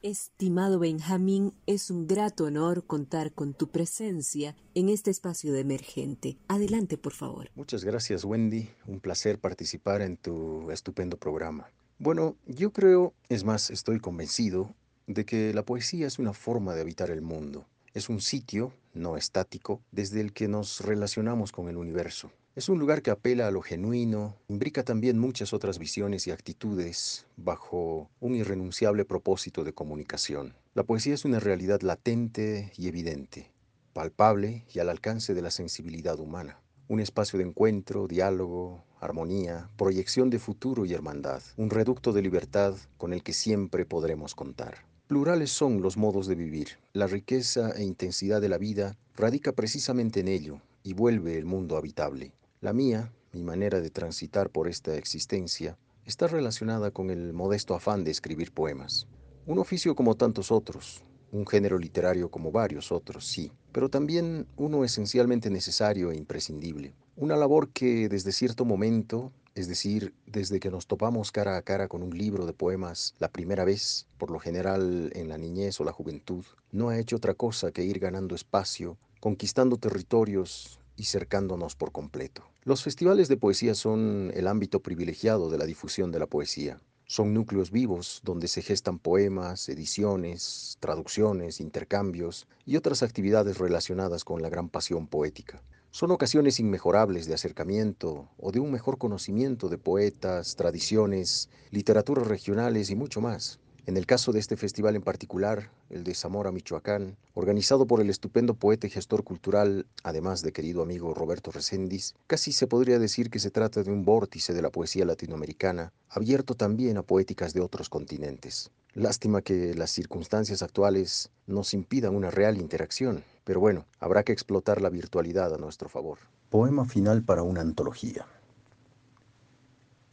Estimado 0.00 0.78
Benjamín, 0.78 1.52
es 1.66 1.90
un 1.90 2.06
grato 2.06 2.44
honor 2.44 2.86
contar 2.86 3.32
con 3.32 3.52
tu 3.52 3.68
presencia 3.68 4.56
en 4.74 4.88
este 4.88 5.10
espacio 5.10 5.52
de 5.52 5.60
emergente. 5.60 6.38
Adelante, 6.48 6.96
por 6.96 7.12
favor. 7.12 7.50
Muchas 7.54 7.84
gracias, 7.84 8.24
Wendy. 8.24 8.70
Un 8.86 8.98
placer 8.98 9.38
participar 9.38 10.00
en 10.00 10.16
tu 10.16 10.70
estupendo 10.70 11.18
programa. 11.18 11.68
Bueno, 11.98 12.34
yo 12.46 12.72
creo, 12.72 13.12
es 13.28 13.44
más, 13.44 13.70
estoy 13.70 14.00
convencido 14.00 14.74
de 15.06 15.26
que 15.26 15.52
la 15.52 15.66
poesía 15.66 16.06
es 16.06 16.18
una 16.18 16.32
forma 16.32 16.74
de 16.74 16.80
habitar 16.80 17.10
el 17.10 17.20
mundo. 17.20 17.66
Es 17.94 18.08
un 18.08 18.22
sitio, 18.22 18.72
no 18.94 19.18
estático, 19.18 19.82
desde 19.90 20.22
el 20.22 20.32
que 20.32 20.48
nos 20.48 20.80
relacionamos 20.80 21.52
con 21.52 21.68
el 21.68 21.76
universo. 21.76 22.30
Es 22.56 22.70
un 22.70 22.78
lugar 22.78 23.02
que 23.02 23.10
apela 23.10 23.46
a 23.46 23.50
lo 23.50 23.60
genuino, 23.60 24.36
imbrica 24.48 24.82
también 24.82 25.18
muchas 25.18 25.52
otras 25.52 25.78
visiones 25.78 26.26
y 26.26 26.30
actitudes 26.30 27.26
bajo 27.36 28.08
un 28.18 28.34
irrenunciable 28.34 29.04
propósito 29.04 29.62
de 29.62 29.74
comunicación. 29.74 30.54
La 30.72 30.84
poesía 30.84 31.12
es 31.12 31.26
una 31.26 31.38
realidad 31.38 31.82
latente 31.82 32.72
y 32.78 32.88
evidente, 32.88 33.50
palpable 33.92 34.64
y 34.72 34.78
al 34.78 34.88
alcance 34.88 35.34
de 35.34 35.42
la 35.42 35.50
sensibilidad 35.50 36.18
humana. 36.18 36.60
Un 36.88 37.00
espacio 37.00 37.38
de 37.38 37.44
encuentro, 37.44 38.08
diálogo, 38.08 38.84
armonía, 39.00 39.68
proyección 39.76 40.30
de 40.30 40.38
futuro 40.38 40.86
y 40.86 40.94
hermandad. 40.94 41.42
Un 41.58 41.68
reducto 41.68 42.14
de 42.14 42.22
libertad 42.22 42.74
con 42.96 43.12
el 43.12 43.22
que 43.22 43.34
siempre 43.34 43.84
podremos 43.84 44.34
contar. 44.34 44.91
Plurales 45.12 45.52
son 45.52 45.82
los 45.82 45.98
modos 45.98 46.26
de 46.26 46.34
vivir. 46.34 46.68
La 46.94 47.06
riqueza 47.06 47.72
e 47.72 47.84
intensidad 47.84 48.40
de 48.40 48.48
la 48.48 48.56
vida 48.56 48.96
radica 49.14 49.52
precisamente 49.52 50.20
en 50.20 50.28
ello 50.28 50.62
y 50.82 50.94
vuelve 50.94 51.36
el 51.36 51.44
mundo 51.44 51.76
habitable. 51.76 52.32
La 52.62 52.72
mía, 52.72 53.12
mi 53.34 53.42
manera 53.42 53.82
de 53.82 53.90
transitar 53.90 54.48
por 54.48 54.68
esta 54.68 54.96
existencia, 54.96 55.76
está 56.06 56.28
relacionada 56.28 56.92
con 56.92 57.10
el 57.10 57.34
modesto 57.34 57.74
afán 57.74 58.04
de 58.04 58.10
escribir 58.10 58.52
poemas. 58.52 59.06
Un 59.44 59.58
oficio 59.58 59.94
como 59.94 60.14
tantos 60.14 60.50
otros, 60.50 61.04
un 61.30 61.46
género 61.46 61.76
literario 61.78 62.30
como 62.30 62.50
varios 62.50 62.90
otros, 62.90 63.26
sí, 63.26 63.52
pero 63.70 63.90
también 63.90 64.46
uno 64.56 64.82
esencialmente 64.82 65.50
necesario 65.50 66.10
e 66.10 66.16
imprescindible. 66.16 66.94
Una 67.16 67.36
labor 67.36 67.68
que 67.68 68.08
desde 68.08 68.32
cierto 68.32 68.64
momento, 68.64 69.30
es 69.54 69.68
decir, 69.68 70.14
desde 70.26 70.60
que 70.60 70.70
nos 70.70 70.86
topamos 70.86 71.30
cara 71.30 71.56
a 71.56 71.62
cara 71.62 71.88
con 71.88 72.02
un 72.02 72.16
libro 72.16 72.46
de 72.46 72.52
poemas 72.52 73.14
la 73.18 73.28
primera 73.28 73.64
vez, 73.64 74.06
por 74.18 74.30
lo 74.30 74.38
general 74.38 75.10
en 75.14 75.28
la 75.28 75.38
niñez 75.38 75.80
o 75.80 75.84
la 75.84 75.92
juventud, 75.92 76.44
no 76.70 76.88
ha 76.88 76.98
hecho 76.98 77.16
otra 77.16 77.34
cosa 77.34 77.70
que 77.70 77.84
ir 77.84 77.98
ganando 77.98 78.34
espacio, 78.34 78.96
conquistando 79.20 79.76
territorios 79.76 80.78
y 80.96 81.04
cercándonos 81.04 81.76
por 81.76 81.92
completo. 81.92 82.44
Los 82.64 82.82
festivales 82.82 83.28
de 83.28 83.36
poesía 83.36 83.74
son 83.74 84.30
el 84.34 84.46
ámbito 84.46 84.80
privilegiado 84.80 85.50
de 85.50 85.58
la 85.58 85.66
difusión 85.66 86.12
de 86.12 86.18
la 86.18 86.26
poesía. 86.26 86.80
Son 87.06 87.34
núcleos 87.34 87.70
vivos 87.70 88.22
donde 88.24 88.48
se 88.48 88.62
gestan 88.62 88.98
poemas, 88.98 89.68
ediciones, 89.68 90.78
traducciones, 90.80 91.60
intercambios 91.60 92.46
y 92.64 92.76
otras 92.76 93.02
actividades 93.02 93.58
relacionadas 93.58 94.24
con 94.24 94.40
la 94.40 94.48
gran 94.48 94.70
pasión 94.70 95.06
poética. 95.06 95.62
Son 95.94 96.10
ocasiones 96.10 96.58
inmejorables 96.58 97.26
de 97.26 97.34
acercamiento 97.34 98.30
o 98.38 98.50
de 98.50 98.60
un 98.60 98.72
mejor 98.72 98.96
conocimiento 98.96 99.68
de 99.68 99.76
poetas, 99.76 100.56
tradiciones, 100.56 101.50
literaturas 101.70 102.26
regionales 102.26 102.88
y 102.88 102.96
mucho 102.96 103.20
más. 103.20 103.60
En 103.84 103.98
el 103.98 104.06
caso 104.06 104.32
de 104.32 104.40
este 104.40 104.56
festival 104.56 104.96
en 104.96 105.02
particular, 105.02 105.70
el 105.90 106.02
de 106.02 106.14
Zamora, 106.14 106.50
Michoacán, 106.50 107.18
organizado 107.34 107.86
por 107.86 108.00
el 108.00 108.08
estupendo 108.08 108.54
poeta 108.54 108.86
y 108.86 108.90
gestor 108.90 109.22
cultural, 109.22 109.84
además 110.02 110.40
de 110.40 110.52
querido 110.52 110.80
amigo 110.80 111.12
Roberto 111.12 111.50
Recendis, 111.50 112.14
casi 112.26 112.52
se 112.52 112.66
podría 112.66 112.98
decir 112.98 113.28
que 113.28 113.38
se 113.38 113.50
trata 113.50 113.82
de 113.82 113.90
un 113.90 114.02
vórtice 114.02 114.54
de 114.54 114.62
la 114.62 114.70
poesía 114.70 115.04
latinoamericana, 115.04 115.92
abierto 116.08 116.54
también 116.54 116.96
a 116.96 117.02
poéticas 117.02 117.52
de 117.52 117.60
otros 117.60 117.90
continentes. 117.90 118.70
Lástima 118.94 119.42
que 119.42 119.74
las 119.74 119.90
circunstancias 119.90 120.62
actuales 120.62 121.28
nos 121.46 121.74
impidan 121.74 122.16
una 122.16 122.30
real 122.30 122.56
interacción, 122.56 123.24
pero 123.44 123.60
bueno, 123.60 123.86
habrá 123.98 124.22
que 124.22 124.32
explotar 124.32 124.80
la 124.80 124.90
virtualidad 124.90 125.54
a 125.54 125.58
nuestro 125.58 125.88
favor. 125.88 126.18
Poema 126.50 126.84
final 126.84 127.22
para 127.22 127.42
una 127.42 127.60
antología. 127.60 128.26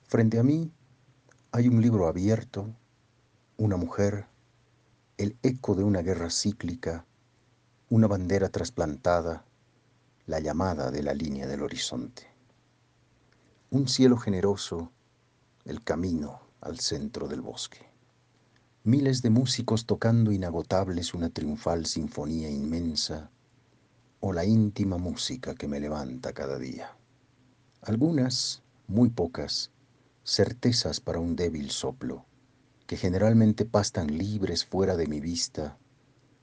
Frente 0.07 0.39
a 0.39 0.43
mí 0.43 0.71
hay 1.51 1.67
un 1.67 1.81
libro 1.81 2.07
abierto 2.07 2.67
una 3.59 3.75
mujer, 3.75 4.25
el 5.17 5.37
eco 5.43 5.75
de 5.75 5.83
una 5.83 6.01
guerra 6.01 6.29
cíclica, 6.29 7.05
una 7.89 8.07
bandera 8.07 8.47
trasplantada, 8.47 9.43
la 10.27 10.39
llamada 10.39 10.91
de 10.91 11.03
la 11.03 11.13
línea 11.13 11.45
del 11.45 11.61
horizonte. 11.63 12.25
Un 13.69 13.89
cielo 13.89 14.15
generoso, 14.15 14.93
el 15.65 15.83
camino 15.83 16.39
al 16.61 16.79
centro 16.79 17.27
del 17.27 17.41
bosque. 17.41 17.88
Miles 18.85 19.21
de 19.21 19.29
músicos 19.29 19.85
tocando 19.85 20.31
inagotables 20.31 21.13
una 21.13 21.29
triunfal 21.29 21.85
sinfonía 21.85 22.49
inmensa 22.49 23.29
o 24.21 24.31
la 24.31 24.45
íntima 24.45 24.97
música 24.97 25.53
que 25.53 25.67
me 25.67 25.81
levanta 25.81 26.31
cada 26.31 26.57
día. 26.57 26.97
Algunas, 27.81 28.63
muy 28.87 29.09
pocas, 29.09 29.71
certezas 30.23 31.01
para 31.01 31.19
un 31.19 31.35
débil 31.35 31.71
soplo 31.71 32.25
que 32.87 32.95
generalmente 32.95 33.65
pastan 33.65 34.17
libres 34.17 34.65
fuera 34.65 34.95
de 34.95 35.07
mi 35.07 35.19
vista 35.19 35.77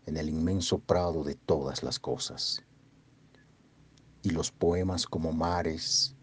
en 0.05 0.18
el 0.18 0.29
inmenso 0.29 0.79
prado 0.79 1.25
de 1.25 1.37
todas 1.37 1.83
las 1.83 1.99
cosas. 1.99 2.62
Y 4.22 4.31
los 4.31 4.53
poemas 4.53 5.07
como 5.07 5.33
mares 5.33 6.14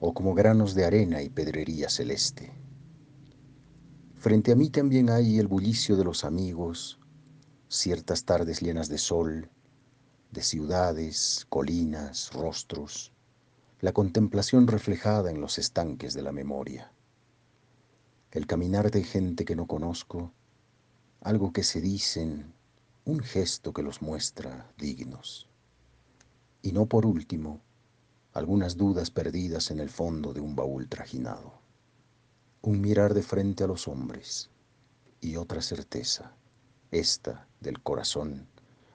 o 0.00 0.14
como 0.14 0.32
granos 0.32 0.74
de 0.74 0.86
arena 0.86 1.20
y 1.20 1.28
pedrería 1.28 1.90
celeste. 1.90 2.58
Frente 4.18 4.52
a 4.52 4.56
mí 4.56 4.70
también 4.70 5.10
hay 5.10 5.38
el 5.38 5.46
bullicio 5.46 5.96
de 5.96 6.04
los 6.04 6.24
amigos, 6.24 6.98
ciertas 7.68 8.24
tardes 8.24 8.60
llenas 8.60 8.88
de 8.88 8.98
sol, 8.98 9.48
de 10.30 10.42
ciudades, 10.42 11.46
colinas, 11.48 12.32
rostros, 12.32 13.12
la 13.80 13.92
contemplación 13.92 14.66
reflejada 14.66 15.30
en 15.30 15.40
los 15.40 15.58
estanques 15.58 16.14
de 16.14 16.22
la 16.22 16.32
memoria 16.32 16.92
el 18.30 18.46
caminar 18.46 18.90
de 18.90 19.02
gente 19.04 19.44
que 19.46 19.56
no 19.56 19.66
conozco, 19.66 20.32
algo 21.20 21.52
que 21.52 21.62
se 21.62 21.80
dicen, 21.80 22.52
un 23.06 23.20
gesto 23.20 23.72
que 23.72 23.82
los 23.82 24.02
muestra 24.02 24.70
dignos. 24.76 25.48
Y 26.60 26.72
no 26.72 26.86
por 26.86 27.06
último, 27.06 27.62
algunas 28.34 28.76
dudas 28.76 29.10
perdidas 29.10 29.70
en 29.70 29.80
el 29.80 29.88
fondo 29.88 30.34
de 30.34 30.40
un 30.40 30.54
baúl 30.54 30.88
trajinado. 30.88 31.57
Un 32.62 32.80
mirar 32.80 33.14
de 33.14 33.22
frente 33.22 33.64
a 33.64 33.66
los 33.66 33.88
hombres 33.88 34.50
y 35.20 35.36
otra 35.36 35.62
certeza, 35.62 36.36
esta 36.90 37.48
del 37.60 37.80
corazón, 37.80 38.48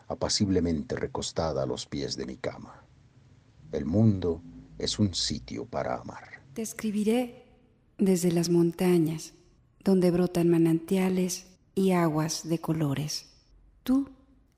apaciblemente 0.07 0.95
recostada 0.95 1.63
a 1.63 1.65
los 1.65 1.85
pies 1.85 2.15
de 2.15 2.25
mi 2.25 2.37
cama. 2.37 2.83
El 3.71 3.85
mundo 3.85 4.41
es 4.77 4.99
un 4.99 5.13
sitio 5.13 5.65
para 5.65 5.95
amar. 5.95 6.41
Te 6.53 6.61
escribiré 6.61 7.45
desde 7.97 8.31
las 8.31 8.49
montañas, 8.49 9.33
donde 9.83 10.11
brotan 10.11 10.49
manantiales 10.49 11.47
y 11.75 11.91
aguas 11.91 12.47
de 12.47 12.59
colores. 12.59 13.29
Tú 13.83 14.09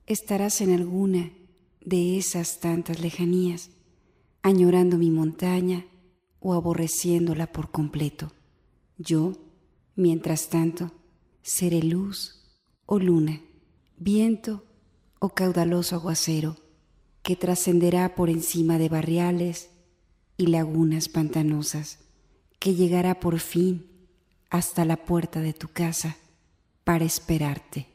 estarás 0.05 0.61
en 0.61 0.73
alguna 0.73 1.31
de 1.81 2.17
esas 2.17 2.59
tantas 2.59 2.99
lejanías, 2.99 3.69
añorando 4.41 4.97
mi 4.97 5.11
montaña 5.11 5.85
o 6.39 6.53
aborreciéndola 6.53 7.51
por 7.51 7.71
completo. 7.71 8.31
Yo, 8.97 9.33
mientras 9.95 10.49
tanto, 10.49 10.91
seré 11.41 11.81
luz 11.81 12.43
o 12.85 12.99
luna, 12.99 13.41
viento 13.97 14.63
o 15.19 15.29
caudaloso 15.29 15.95
aguacero, 15.95 16.57
que 17.23 17.35
trascenderá 17.35 18.15
por 18.15 18.29
encima 18.29 18.77
de 18.77 18.89
barriales 18.89 19.69
y 20.37 20.47
lagunas 20.47 21.09
pantanosas 21.09 21.99
que 22.59 22.73
llegará 22.73 23.19
por 23.19 23.39
fin 23.39 23.85
hasta 24.49 24.85
la 24.85 24.97
puerta 24.97 25.41
de 25.41 25.53
tu 25.53 25.67
casa 25.67 26.17
para 26.83 27.05
esperarte. 27.05 27.94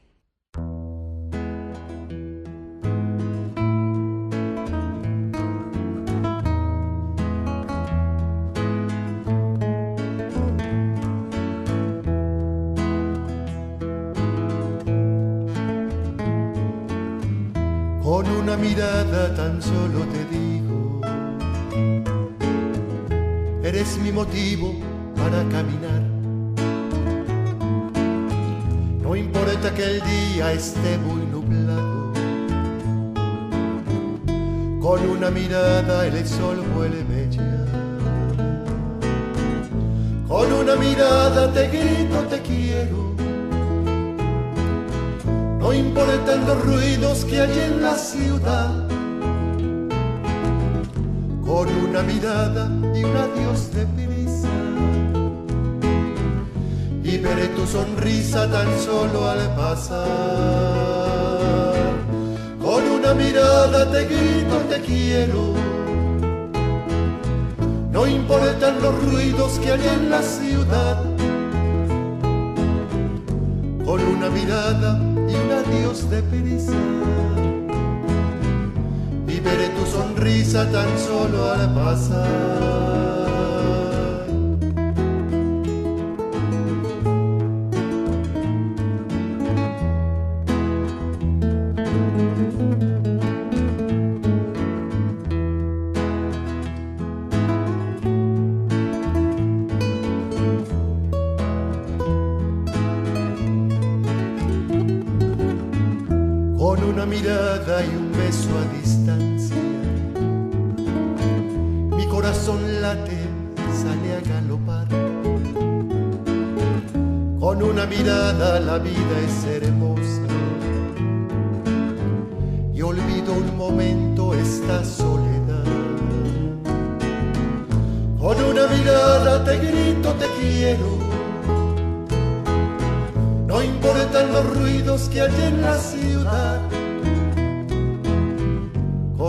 Con 18.21 18.31
una 18.33 18.55
mirada 18.55 19.35
tan 19.35 19.63
solo 19.63 20.01
te 20.13 20.23
digo 20.27 21.01
eres 23.65 23.97
mi 23.97 24.13
motivo 24.13 24.75
para 25.17 25.43
caminar. 25.49 26.03
No 29.03 29.17
importa 29.17 29.73
que 29.73 29.85
el 29.85 30.03
día 30.03 30.53
esté 30.53 30.99
muy 30.99 31.23
nublado, 31.33 32.13
con 34.83 35.01
una 35.09 35.31
mirada 35.31 36.07
el 36.07 36.29
sol 36.29 36.63
vuelve 36.75 37.27
ya. 37.31 37.65
Con 40.29 40.53
una 40.53 40.77
mirada 40.77 41.51
te 41.55 41.69
grito 41.69 42.19
te 42.29 42.39
quiero, 42.43 43.10
no 45.71 45.77
importan 45.77 46.47
los 46.49 46.65
ruidos 46.65 47.25
que 47.27 47.41
hay 47.41 47.59
en 47.61 47.81
la 47.81 47.95
ciudad. 47.95 48.73
Con 51.47 51.69
una 51.89 52.03
mirada 52.03 52.69
y 52.93 53.05
un 53.05 53.17
adiós 53.17 53.71
de 53.73 53.87
prisa. 53.87 54.49
Y 57.05 57.19
veré 57.19 57.47
tu 57.55 57.65
sonrisa 57.69 58.51
tan 58.51 58.67
solo 58.81 59.29
al 59.29 59.55
pasar. 59.55 60.09
Con 62.61 62.83
una 62.99 63.15
mirada 63.15 63.89
te 63.93 64.07
grito 64.07 64.57
te 64.71 64.81
quiero. 64.81 65.55
No 67.93 68.09
importan 68.09 68.83
los 68.83 69.05
ruidos 69.05 69.61
que 69.61 69.71
hay 69.71 69.87
en 69.87 70.11
la 70.11 70.21
ciudad. 70.23 71.05
Con 73.85 74.01
una 74.03 74.31
mirada 74.31 75.10
adiós 75.91 76.09
de 76.11 76.23
prisa. 76.23 76.73
Y 79.27 79.41
veré 79.41 79.69
tu 79.71 79.87
sonrisa 79.87 80.71
tan 80.71 80.89
solo 80.99 81.51
al 81.51 81.75
pasar. 81.75 83.10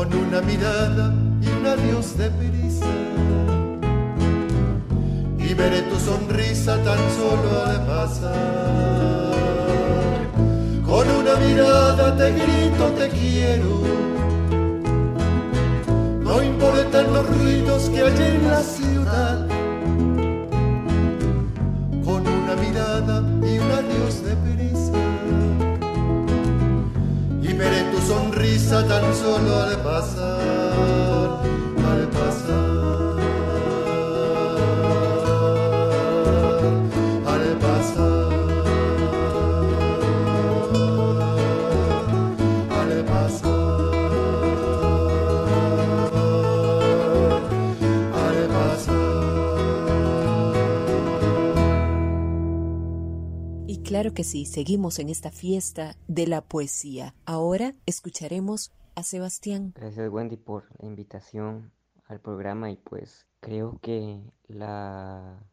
Con 0.02 0.16
una 0.16 0.42
mirada 0.42 1.14
y 1.44 1.48
un 1.48 1.68
adiós 1.68 2.18
de 2.18 2.32
prisa. 2.32 2.88
Y 5.38 5.54
veré 5.54 5.84
tu 5.84 6.00
sonrisa 6.00 6.76
tan 6.78 6.98
solo 7.20 7.50
al 7.68 7.86
pasar. 7.86 9.36
Con 10.84 11.08
una 11.08 11.36
mirada 11.46 12.18
te 12.18 12.32
grito, 12.32 12.86
te 12.98 13.10
quiero. 13.10 13.82
No 16.24 16.42
importan 16.42 17.14
los 17.14 17.28
ruidos 17.38 17.90
que 17.92 18.02
hay 18.02 18.36
en 18.36 18.50
la 18.50 18.62
ciudad. 18.62 19.48
Con 22.04 22.28
una 22.28 22.56
mirada 22.56 23.24
y 23.48 23.60
un 23.60 23.72
adiós 23.72 24.24
de 24.24 24.36
prisa 24.48 25.12
veré 27.62 27.84
tu 27.92 28.00
sonrisa 28.02 28.88
tan 28.88 29.14
solo 29.14 29.52
al 29.62 29.76
pasar, 29.78 29.81
pasar, 29.92 31.42
pasar, 32.14 32.72
claro 53.84 54.14
que 54.14 54.24
sí, 54.24 54.46
seguimos 54.46 55.00
en 55.00 55.10
esta 55.10 55.32
fiesta 55.32 55.98
de 56.08 56.26
la 56.26 56.42
poesía. 56.42 57.14
Ahora 57.26 57.76
escucharemos 57.86 58.72
a 58.96 59.04
Sebastián. 59.04 59.74
Gracias 59.76 60.12
Wendy 60.12 60.38
por 60.38 60.66
la 60.80 60.88
invitación 60.88 61.72
al 62.08 62.20
programa 62.20 62.72
y 62.72 62.78
pues 62.78 63.26
creo 63.40 63.80
que 63.82 64.22
la 64.48 65.44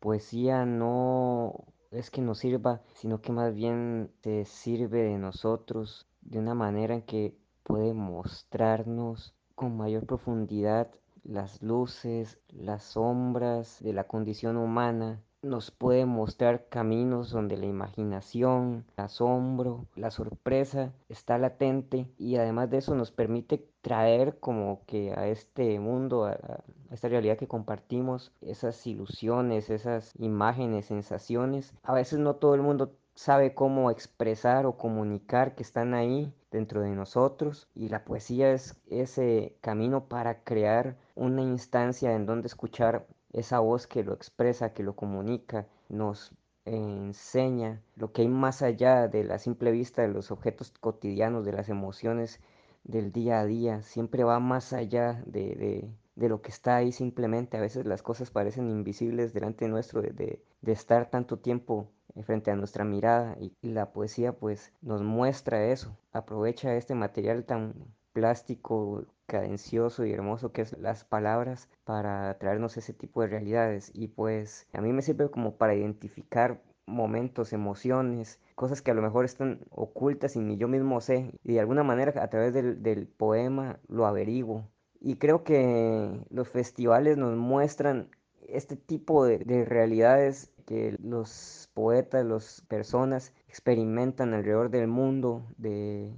poesía 0.00 0.64
no 0.64 1.64
es 1.90 2.10
que 2.10 2.22
nos 2.22 2.38
sirva, 2.38 2.82
sino 2.94 3.20
que 3.20 3.32
más 3.32 3.54
bien 3.54 4.10
se 4.22 4.44
sirve 4.44 5.02
de 5.02 5.18
nosotros 5.18 6.06
de 6.22 6.38
una 6.38 6.54
manera 6.54 6.94
en 6.94 7.02
que 7.02 7.36
puede 7.62 7.94
mostrarnos 7.94 9.34
con 9.54 9.76
mayor 9.76 10.06
profundidad 10.06 10.90
las 11.22 11.62
luces, 11.62 12.40
las 12.48 12.82
sombras 12.82 13.78
de 13.80 13.92
la 13.92 14.04
condición 14.04 14.56
humana 14.56 15.22
nos 15.42 15.72
puede 15.72 16.06
mostrar 16.06 16.68
caminos 16.68 17.30
donde 17.30 17.56
la 17.56 17.66
imaginación, 17.66 18.84
el 18.96 19.04
asombro, 19.04 19.86
la 19.96 20.10
sorpresa 20.10 20.92
está 21.08 21.36
latente 21.36 22.06
y 22.16 22.36
además 22.36 22.70
de 22.70 22.78
eso 22.78 22.94
nos 22.94 23.10
permite 23.10 23.66
traer 23.80 24.38
como 24.38 24.84
que 24.86 25.12
a 25.12 25.26
este 25.26 25.80
mundo, 25.80 26.26
a, 26.26 26.62
esta 26.92 27.08
realidad 27.08 27.36
que 27.36 27.48
compartimos, 27.48 28.32
esas 28.40 28.86
ilusiones, 28.86 29.68
esas 29.68 30.14
imágenes, 30.18 30.86
sensaciones. 30.86 31.74
A 31.82 31.92
veces 31.92 32.20
no 32.20 32.36
todo 32.36 32.54
el 32.54 32.62
mundo 32.62 32.92
sabe 33.14 33.54
cómo 33.54 33.90
expresar 33.90 34.64
o 34.66 34.76
comunicar 34.76 35.54
que 35.54 35.62
están 35.62 35.94
ahí 35.94 36.32
dentro 36.50 36.82
de 36.82 36.90
nosotros 36.90 37.68
y 37.74 37.88
la 37.88 38.04
poesía 38.04 38.52
es 38.52 38.80
ese 38.88 39.56
camino 39.60 40.04
para 40.08 40.44
crear 40.44 40.96
una 41.14 41.42
instancia 41.42 42.14
en 42.14 42.26
donde 42.26 42.46
escuchar 42.46 43.06
esa 43.32 43.60
voz 43.60 43.86
que 43.86 44.04
lo 44.04 44.12
expresa, 44.14 44.72
que 44.72 44.82
lo 44.82 44.94
comunica, 44.94 45.66
nos 45.88 46.32
enseña 46.64 47.82
lo 47.96 48.12
que 48.12 48.22
hay 48.22 48.28
más 48.28 48.62
allá 48.62 49.08
de 49.08 49.24
la 49.24 49.38
simple 49.38 49.72
vista 49.72 50.02
de 50.02 50.08
los 50.08 50.30
objetos 50.30 50.70
cotidianos, 50.80 51.44
de 51.44 51.52
las 51.52 51.68
emociones 51.68 52.40
del 52.84 53.12
día 53.12 53.40
a 53.40 53.46
día, 53.46 53.82
siempre 53.82 54.24
va 54.24 54.40
más 54.40 54.72
allá 54.72 55.22
de, 55.26 55.88
lo 56.16 56.42
que 56.42 56.50
está 56.50 56.76
ahí 56.76 56.92
simplemente. 56.92 57.56
A 57.56 57.60
veces 57.60 57.86
las 57.86 58.02
cosas 58.02 58.30
parecen 58.30 58.68
invisibles 58.68 59.32
delante 59.32 59.68
nuestro, 59.68 60.02
de, 60.02 60.42
de 60.60 60.72
estar 60.72 61.10
tanto 61.10 61.38
tiempo 61.38 61.88
frente 62.24 62.50
a 62.50 62.56
nuestra 62.56 62.84
mirada 62.84 63.36
y 63.40 63.54
la 63.62 63.92
poesía 63.92 64.32
pues 64.32 64.72
nos 64.82 65.02
muestra 65.02 65.64
eso, 65.64 65.96
aprovecha 66.12 66.74
este 66.74 66.94
material 66.94 67.44
tan 67.44 67.74
plástico, 68.12 69.06
cadencioso 69.32 70.04
y 70.04 70.12
hermoso 70.12 70.52
que 70.52 70.60
es 70.60 70.76
las 70.78 71.04
palabras 71.04 71.70
para 71.84 72.36
traernos 72.38 72.76
ese 72.76 72.92
tipo 72.92 73.22
de 73.22 73.28
realidades. 73.28 73.90
Y 73.94 74.08
pues 74.08 74.66
a 74.74 74.82
mí 74.82 74.92
me 74.92 75.00
sirve 75.00 75.30
como 75.30 75.56
para 75.56 75.74
identificar 75.74 76.60
momentos, 76.84 77.54
emociones, 77.54 78.38
cosas 78.54 78.82
que 78.82 78.90
a 78.90 78.94
lo 78.94 79.00
mejor 79.00 79.24
están 79.24 79.60
ocultas 79.70 80.36
y 80.36 80.40
ni 80.40 80.58
yo 80.58 80.68
mismo 80.68 81.00
sé. 81.00 81.32
Y 81.44 81.54
de 81.54 81.60
alguna 81.60 81.82
manera 81.82 82.22
a 82.22 82.28
través 82.28 82.52
del, 82.52 83.06
poema 83.08 83.80
lo 83.88 84.04
averiguo. 84.04 84.68
Y 85.00 85.16
creo 85.16 85.44
que 85.44 86.10
los 86.28 86.50
festivales 86.50 87.16
nos 87.16 87.34
muestran 87.34 88.10
este 88.48 88.76
tipo 88.76 89.24
de, 89.24 89.38
de 89.38 89.64
realidades 89.64 90.52
que 90.66 90.94
los 91.02 91.70
poetas, 91.72 92.26
las 92.26 92.60
personas 92.68 93.32
experimentan 93.48 94.34
alrededor 94.34 94.68
del 94.68 94.88
mundo, 94.88 95.42
de 95.56 96.12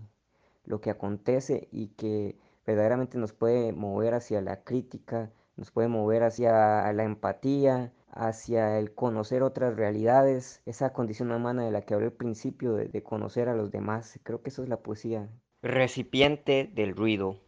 lo 0.67 0.81
que 0.81 0.91
acontece 0.91 1.69
y 1.71 1.89
que 1.89 2.37
verdaderamente 2.67 3.19
nos 3.19 3.33
puede 3.33 3.73
mover 3.73 4.15
hacia 4.15 4.41
la 4.41 4.63
crítica, 4.63 5.31
nos 5.57 5.71
puede 5.71 5.89
mover 5.89 6.23
hacia 6.23 6.93
la 6.93 7.05
empatía, 7.05 7.93
hacia 8.11 8.79
el 8.79 8.95
conocer 8.95 9.43
otras 9.43 9.77
realidades, 9.77 10.63
esa 10.67 10.93
condición 10.93 11.33
humana 11.33 11.65
de 11.65 11.73
la 11.73 11.83
que 11.83 11.95
hablé 11.95 12.07
al 12.07 12.13
principio, 12.13 12.75
de, 12.75 13.03
conocer 13.03 13.49
a 13.49 13.55
los 13.55 13.71
demás. 13.71 14.19
Creo 14.23 14.43
que 14.43 14.51
eso 14.51 14.63
es 14.63 14.69
la 14.69 14.79
poesía. 14.79 15.29
Recipiente 15.63 16.71
del 16.73 16.95
ruido. 16.95 17.41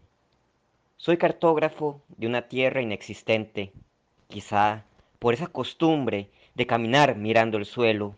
Soy 0.96 1.18
cartógrafo 1.18 2.02
de 2.09 2.26
una 2.26 2.48
tierra 2.48 2.83
inexistente, 2.83 3.72
quizá 4.29 4.85
por 5.18 5.35
esa 5.35 5.46
costumbre 5.46 6.31
de 6.55 6.66
caminar 6.66 7.16
mirando 7.16 7.59
el 7.59 7.66
suelo. 7.66 8.16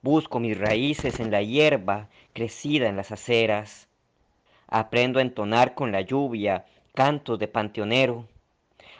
Busco 0.00 0.40
mis 0.40 0.58
raíces 0.58 1.20
en 1.20 1.30
la 1.30 1.42
hierba 1.42 2.08
crecida 2.32 2.88
en 2.88 2.96
las 2.96 3.12
aceras, 3.12 3.88
Aprendo 4.74 5.18
a 5.18 5.22
entonar 5.22 5.74
con 5.74 5.92
la 5.92 6.00
lluvia 6.00 6.64
cantos 6.94 7.38
de 7.38 7.46
panteonero, 7.46 8.26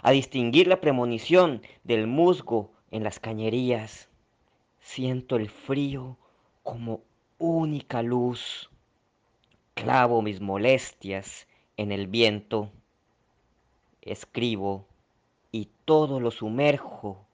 a 0.02 0.10
distinguir 0.10 0.66
la 0.66 0.82
premonición 0.82 1.62
del 1.82 2.06
musgo 2.06 2.74
en 2.90 3.02
las 3.02 3.18
cañerías. 3.18 4.10
Siento 4.80 5.36
el 5.36 5.48
frío 5.48 6.18
como 6.62 7.00
única 7.38 8.02
luz. 8.02 8.68
Clavo 9.72 10.20
mis 10.20 10.42
molestias 10.42 11.48
en 11.78 11.90
el 11.90 12.06
viento, 12.06 12.70
escribo 14.02 14.86
y 15.52 15.70
todo 15.86 16.20
lo 16.20 16.30
sumerjo 16.32 17.24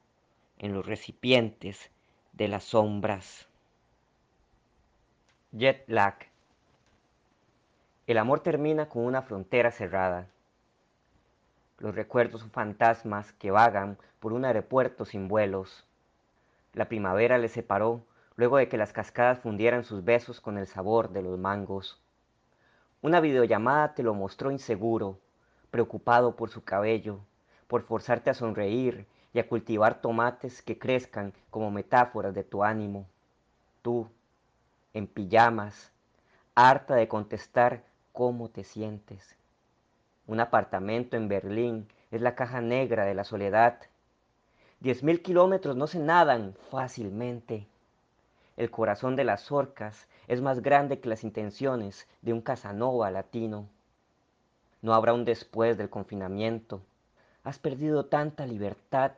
en 0.58 0.74
los 0.74 0.86
recipientes 0.86 1.90
de 2.34 2.46
las 2.46 2.62
sombras. 2.62 3.48
Jet. 5.50 5.88
El 8.08 8.16
amor 8.16 8.40
termina 8.40 8.88
con 8.88 9.04
una 9.04 9.20
frontera 9.20 9.70
cerrada. 9.70 10.28
Los 11.76 11.94
recuerdos 11.94 12.40
son 12.40 12.50
fantasmas 12.50 13.34
que 13.34 13.50
vagan 13.50 13.98
por 14.18 14.32
un 14.32 14.46
aeropuerto 14.46 15.04
sin 15.04 15.28
vuelos. 15.28 15.86
La 16.72 16.88
primavera 16.88 17.36
les 17.36 17.52
separó 17.52 18.00
luego 18.34 18.56
de 18.56 18.66
que 18.66 18.78
las 18.78 18.94
cascadas 18.94 19.40
fundieran 19.40 19.84
sus 19.84 20.06
besos 20.06 20.40
con 20.40 20.56
el 20.56 20.66
sabor 20.66 21.10
de 21.10 21.20
los 21.20 21.38
mangos. 21.38 22.00
Una 23.02 23.20
videollamada 23.20 23.92
te 23.94 24.02
lo 24.02 24.14
mostró 24.14 24.50
inseguro, 24.50 25.18
preocupado 25.70 26.34
por 26.34 26.48
su 26.48 26.64
cabello, 26.64 27.20
por 27.66 27.82
forzarte 27.82 28.30
a 28.30 28.34
sonreír 28.34 29.06
y 29.34 29.38
a 29.38 29.46
cultivar 29.46 30.00
tomates 30.00 30.62
que 30.62 30.78
crezcan 30.78 31.34
como 31.50 31.70
metáforas 31.70 32.32
de 32.32 32.42
tu 32.42 32.64
ánimo. 32.64 33.06
Tú, 33.82 34.08
en 34.94 35.06
pijamas, 35.06 35.92
harta 36.54 36.94
de 36.94 37.06
contestar 37.06 37.87
cómo 38.18 38.48
te 38.48 38.64
sientes. 38.64 39.36
Un 40.26 40.40
apartamento 40.40 41.16
en 41.16 41.28
Berlín 41.28 41.86
es 42.10 42.20
la 42.20 42.34
caja 42.34 42.60
negra 42.60 43.04
de 43.04 43.14
la 43.14 43.22
soledad. 43.22 43.78
Diez 44.80 45.04
mil 45.04 45.22
kilómetros 45.22 45.76
no 45.76 45.86
se 45.86 46.00
nadan 46.00 46.56
fácilmente. 46.68 47.68
El 48.56 48.72
corazón 48.72 49.14
de 49.14 49.22
las 49.22 49.52
orcas 49.52 50.08
es 50.26 50.40
más 50.40 50.62
grande 50.62 50.98
que 50.98 51.08
las 51.08 51.22
intenciones 51.22 52.08
de 52.20 52.32
un 52.32 52.40
Casanova 52.40 53.08
latino. 53.12 53.68
No 54.82 54.94
habrá 54.94 55.14
un 55.14 55.24
después 55.24 55.78
del 55.78 55.88
confinamiento. 55.88 56.82
Has 57.44 57.60
perdido 57.60 58.06
tanta 58.06 58.48
libertad 58.48 59.12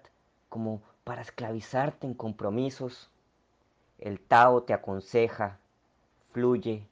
como 0.50 0.82
para 1.04 1.22
esclavizarte 1.22 2.06
en 2.06 2.12
compromisos. 2.12 3.08
El 3.98 4.20
Tao 4.20 4.64
te 4.64 4.74
aconseja, 4.74 5.56
fluye, 6.32 6.86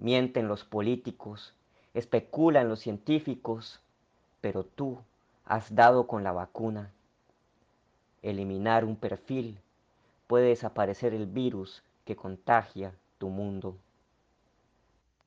mienten 0.00 0.48
los 0.48 0.64
políticos, 0.64 1.54
especulan 1.92 2.68
los 2.68 2.80
científicos, 2.80 3.80
pero 4.40 4.64
tú 4.64 4.98
has 5.44 5.74
dado 5.74 6.06
con 6.06 6.24
la 6.24 6.32
vacuna. 6.32 6.90
Eliminar 8.22 8.84
un 8.84 8.96
perfil 8.96 9.60
puede 10.26 10.48
desaparecer 10.48 11.12
el 11.12 11.26
virus 11.26 11.82
que 12.04 12.16
contagia 12.16 12.94
tu 13.18 13.28
mundo. 13.28 13.76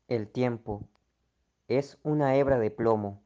El 0.08 0.28
tiempo 0.28 0.82
es 1.68 2.00
una 2.04 2.36
hebra 2.36 2.58
de 2.58 2.72
plomo, 2.72 3.22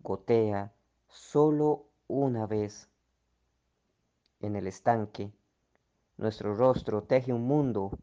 gotea 0.00 0.72
solo 1.08 1.86
una 2.06 2.46
vez. 2.46 2.88
En 4.40 4.56
el 4.56 4.66
estanque, 4.66 5.32
nuestro 6.18 6.54
rostro 6.54 7.02
teje 7.02 7.32
un 7.32 7.46
mundo 7.46 7.98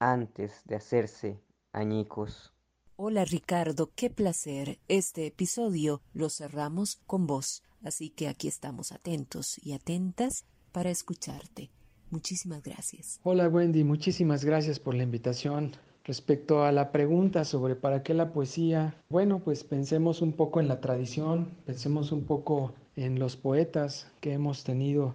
antes 0.00 0.62
de 0.64 0.76
hacerse 0.76 1.40
añicos. 1.72 2.52
Hola 2.96 3.24
Ricardo, 3.24 3.90
qué 3.94 4.10
placer. 4.10 4.78
Este 4.88 5.26
episodio 5.26 6.02
lo 6.12 6.28
cerramos 6.28 7.00
con 7.06 7.26
vos, 7.26 7.62
así 7.82 8.10
que 8.10 8.28
aquí 8.28 8.46
estamos 8.46 8.92
atentos 8.92 9.58
y 9.64 9.72
atentas 9.72 10.44
para 10.72 10.90
escucharte. 10.90 11.70
Muchísimas 12.10 12.62
gracias. 12.62 13.20
Hola 13.22 13.48
Wendy, 13.48 13.84
muchísimas 13.84 14.44
gracias 14.44 14.78
por 14.78 14.94
la 14.94 15.04
invitación. 15.04 15.72
Respecto 16.04 16.64
a 16.64 16.72
la 16.72 16.92
pregunta 16.92 17.44
sobre 17.44 17.76
para 17.76 18.02
qué 18.02 18.14
la 18.14 18.32
poesía, 18.32 18.96
bueno, 19.08 19.38
pues 19.40 19.64
pensemos 19.64 20.22
un 20.22 20.32
poco 20.32 20.60
en 20.60 20.68
la 20.68 20.80
tradición, 20.80 21.52
pensemos 21.66 22.10
un 22.10 22.24
poco 22.24 22.74
en 22.96 23.18
los 23.18 23.36
poetas 23.36 24.10
que 24.20 24.32
hemos 24.32 24.64
tenido 24.64 25.14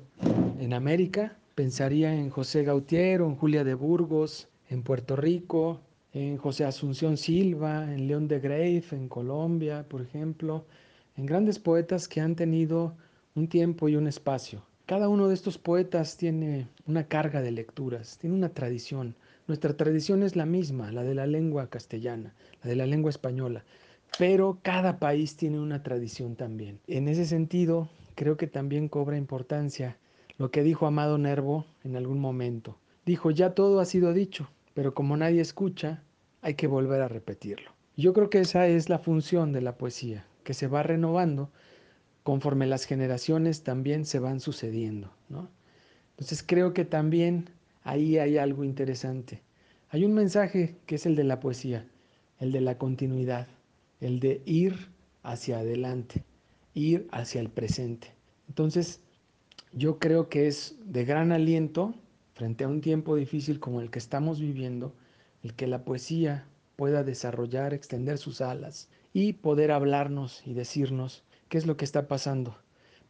en 0.59 0.73
América. 0.73 1.37
Pensaría 1.53 2.13
en 2.13 2.29
José 2.29 2.63
Gautier 2.63 3.21
o 3.21 3.27
en 3.27 3.35
Julia 3.35 3.63
de 3.63 3.73
Burgos, 3.73 4.47
en 4.69 4.83
Puerto 4.83 5.15
Rico, 5.15 5.81
en 6.15 6.38
José 6.38 6.63
Asunción 6.63 7.17
Silva, 7.17 7.93
en 7.93 8.08
León 8.08 8.30
de 8.30 8.39
Grave, 8.39 8.86
en 8.91 9.10
Colombia, 9.10 9.86
por 9.89 10.01
ejemplo, 10.01 10.65
en 11.17 11.25
grandes 11.25 11.60
poetas 11.60 12.08
que 12.08 12.21
han 12.21 12.38
tenido 12.38 12.95
un 13.36 13.49
tiempo 13.49 13.89
y 13.89 13.97
un 13.97 14.08
espacio. 14.08 14.63
Cada 14.86 15.10
uno 15.10 15.28
de 15.28 15.34
estos 15.34 15.58
poetas 15.58 16.15
tiene 16.15 16.69
una 16.88 17.06
carga 17.10 17.41
de 17.41 17.51
lecturas, 17.51 18.17
tiene 18.17 18.34
una 18.34 18.47
tradición. 18.47 19.13
Nuestra 19.47 19.75
tradición 19.75 20.23
es 20.23 20.38
la 20.38 20.45
misma, 20.45 20.89
la 20.93 21.04
de 21.04 21.15
la 21.15 21.28
lengua 21.28 21.69
castellana, 21.69 22.34
la 22.63 22.69
de 22.69 22.78
la 22.78 22.86
lengua 22.86 23.10
española, 23.10 23.65
pero 24.17 24.60
cada 24.62 24.99
país 24.99 25.36
tiene 25.36 25.60
una 25.60 25.84
tradición 25.84 26.38
también. 26.38 26.80
En 26.88 27.10
ese 27.10 27.25
sentido, 27.25 27.89
creo 28.15 28.38
que 28.38 28.47
también 28.47 28.88
cobra 28.88 29.17
importancia 29.17 29.97
lo 30.38 30.49
que 30.49 30.63
dijo 30.63 30.88
Amado 30.88 31.17
Nervo 31.17 31.65
en 31.84 31.97
algún 31.97 32.19
momento. 32.19 32.78
Dijo, 33.06 33.32
ya 33.32 33.54
todo 33.54 33.82
ha 33.82 33.86
sido 33.86 34.13
dicho, 34.13 34.47
pero 34.75 34.93
como 34.93 35.17
nadie 35.17 35.41
escucha, 35.41 36.03
hay 36.41 36.53
que 36.53 36.67
volver 36.67 37.01
a 37.01 37.07
repetirlo. 37.07 37.71
Yo 37.95 38.13
creo 38.13 38.29
que 38.29 38.41
esa 38.41 38.67
es 38.67 38.89
la 38.89 38.99
función 38.99 39.53
de 39.53 39.61
la 39.61 39.77
poesía, 39.77 40.27
que 40.43 40.53
se 40.53 40.67
va 40.67 40.83
renovando 40.83 41.49
conforme 42.23 42.67
las 42.67 42.83
generaciones 42.83 43.63
también 43.63 44.05
se 44.05 44.19
van 44.19 44.41
sucediendo. 44.41 45.11
¿no? 45.29 45.49
Entonces 46.11 46.43
creo 46.45 46.73
que 46.73 46.83
también 46.83 47.49
ahí 47.83 48.17
hay 48.17 48.38
algo 48.38 48.65
interesante. 48.65 49.41
Hay 49.89 50.03
un 50.03 50.13
mensaje 50.13 50.75
que 50.85 50.95
es 50.95 51.05
el 51.05 51.15
de 51.15 51.23
la 51.23 51.39
poesía, 51.39 51.88
el 52.39 52.51
de 52.51 52.59
la 52.59 52.77
continuidad, 52.77 53.47
el 54.01 54.19
de 54.19 54.41
ir 54.45 54.89
hacia 55.23 55.59
adelante, 55.59 56.25
ir 56.73 57.07
hacia 57.11 57.39
el 57.39 57.49
presente. 57.49 58.11
Entonces, 58.49 58.99
yo 59.71 59.99
creo 59.99 60.27
que 60.27 60.47
es 60.47 60.75
de 60.83 61.05
gran 61.05 61.31
aliento 61.31 61.95
frente 62.35 62.63
a 62.63 62.67
un 62.67 62.81
tiempo 62.81 63.15
difícil 63.15 63.59
como 63.59 63.81
el 63.81 63.89
que 63.89 63.99
estamos 63.99 64.39
viviendo, 64.39 64.93
el 65.43 65.55
que 65.55 65.67
la 65.67 65.83
poesía 65.83 66.45
pueda 66.75 67.03
desarrollar, 67.03 67.73
extender 67.73 68.17
sus 68.17 68.41
alas 68.41 68.89
y 69.13 69.33
poder 69.33 69.71
hablarnos 69.71 70.43
y 70.45 70.53
decirnos 70.53 71.23
¿Qué 71.49 71.59
es 71.59 71.67
lo 71.67 71.77
que 71.77 71.85
está 71.85 72.07
pasando? 72.07 72.57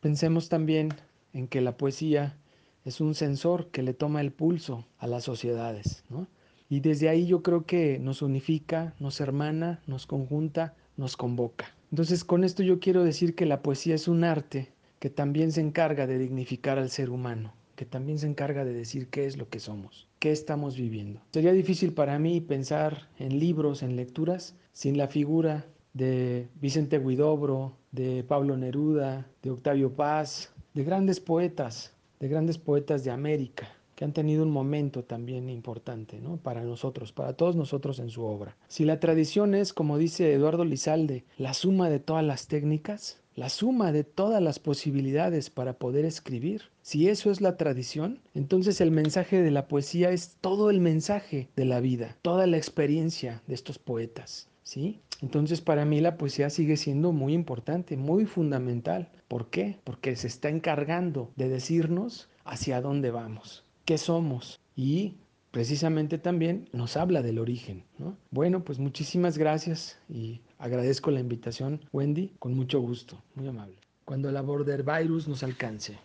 Pensemos 0.01 0.49
también 0.49 0.89
en 1.31 1.47
que 1.47 1.61
la 1.61 1.77
poesía 1.77 2.37
es 2.83 2.99
un 2.99 3.15
sensor 3.15 3.67
que 3.71 3.81
le 3.81 3.93
toma 3.93 4.19
el 4.19 4.33
pulso 4.33 4.85
a 4.97 5.07
las 5.07 5.23
sociedades, 5.23 6.03
¿no? 6.09 6.27
Y 6.69 6.81
desde 6.81 7.07
ahí 7.07 7.27
yo 7.27 7.41
creo 7.41 7.65
que 7.65 7.97
nos 7.97 8.21
unifica, 8.21 8.93
nos 8.99 9.21
hermana, 9.21 9.81
nos 9.87 10.05
conjunta, 10.05 10.75
nos 10.97 11.15
convoca. 11.15 11.73
Entonces 11.91 12.25
con 12.25 12.43
esto 12.43 12.61
yo 12.61 12.79
quiero 12.79 13.03
decir 13.05 13.35
que 13.35 13.45
la 13.45 13.61
poesía 13.61 13.95
es 13.95 14.09
un 14.09 14.25
arte 14.25 14.69
que 14.99 15.09
también 15.09 15.53
se 15.53 15.61
encarga 15.61 16.05
de 16.05 16.17
dignificar 16.17 16.77
al 16.77 16.89
ser 16.89 17.09
humano, 17.09 17.53
que 17.75 17.85
también 17.85 18.19
se 18.19 18.27
encarga 18.27 18.65
de 18.65 18.73
decir 18.73 19.09
qué 19.09 19.25
es 19.25 19.37
lo 19.37 19.49
que 19.49 19.59
somos, 19.59 20.07
qué 20.19 20.31
estamos 20.31 20.77
viviendo. 20.77 21.21
Sería 21.31 21.51
difícil 21.51 21.93
para 21.93 22.17
mí 22.19 22.41
pensar 22.41 23.09
en 23.19 23.39
libros, 23.39 23.83
en 23.83 23.95
lecturas, 23.95 24.55
sin 24.73 24.97
la 24.97 25.07
figura 25.07 25.65
de 25.93 26.49
Vicente 26.59 26.99
Guidobro, 26.99 27.73
de 27.91 28.23
Pablo 28.23 28.57
Neruda, 28.57 29.27
de 29.41 29.51
Octavio 29.51 29.93
Paz, 29.93 30.53
de 30.73 30.83
grandes 30.83 31.19
poetas, 31.19 31.93
de 32.19 32.27
grandes 32.27 32.57
poetas 32.57 33.03
de 33.03 33.11
América, 33.11 33.69
que 33.95 34.03
han 34.03 34.11
tenido 34.11 34.43
un 34.43 34.51
momento 34.51 35.03
también 35.03 35.49
importante 35.49 36.19
¿no? 36.19 36.37
para 36.37 36.63
nosotros, 36.63 37.13
para 37.13 37.33
todos 37.33 37.55
nosotros 37.55 37.99
en 37.99 38.09
su 38.09 38.25
obra. 38.25 38.57
Si 38.67 38.83
la 38.83 38.99
tradición 38.99 39.55
es, 39.55 39.71
como 39.71 39.97
dice 39.97 40.33
Eduardo 40.33 40.65
Lizalde, 40.65 41.23
la 41.37 41.53
suma 41.53 41.89
de 41.89 41.99
todas 41.99 42.25
las 42.25 42.47
técnicas, 42.47 43.21
la 43.35 43.49
suma 43.49 43.91
de 43.91 44.03
todas 44.03 44.41
las 44.41 44.59
posibilidades 44.59 45.49
para 45.49 45.73
poder 45.73 46.05
escribir, 46.05 46.63
si 46.81 47.09
eso 47.09 47.31
es 47.31 47.41
la 47.41 47.57
tradición, 47.57 48.19
entonces 48.33 48.79
el 48.79 48.91
mensaje 48.91 49.41
de 49.41 49.51
la 49.51 49.67
poesía 49.67 50.11
es 50.11 50.37
todo 50.41 50.69
el 50.69 50.79
mensaje 50.79 51.49
de 51.55 51.65
la 51.65 51.79
vida, 51.79 52.17
toda 52.21 52.47
la 52.47 52.57
experiencia 52.57 53.41
de 53.47 53.55
estos 53.55 53.77
poetas. 53.77 54.47
¿sí? 54.63 54.99
Entonces 55.21 55.61
para 55.61 55.85
mí 55.85 56.01
la 56.01 56.17
poesía 56.17 56.49
sigue 56.49 56.77
siendo 56.77 57.11
muy 57.11 57.33
importante, 57.33 57.97
muy 57.97 58.25
fundamental. 58.25 59.09
¿Por 59.27 59.49
qué? 59.49 59.79
Porque 59.83 60.15
se 60.15 60.27
está 60.27 60.49
encargando 60.49 61.31
de 61.35 61.49
decirnos 61.49 62.29
hacia 62.43 62.81
dónde 62.81 63.11
vamos, 63.11 63.63
qué 63.85 63.97
somos 63.97 64.59
y 64.75 65.15
precisamente 65.55 66.17
también 66.17 66.67
nos 66.73 66.97
habla 66.97 67.21
del 67.21 67.39
origen. 67.39 67.85
Bueno, 68.29 68.65
pues 68.65 68.77
muchísimas 68.77 69.37
gracias 69.37 69.97
y 70.09 70.41
agradezco 70.59 71.11
la 71.11 71.21
invitación, 71.21 71.79
Wendy, 71.93 72.33
con 72.39 72.55
mucho 72.55 72.81
gusto, 72.81 73.23
muy 73.35 73.47
amable. 73.47 73.77
Cuando 74.03 74.29
la 74.33 74.41
border 74.41 74.83
virus 74.83 75.29
nos 75.29 75.43
alcance, 75.43 75.97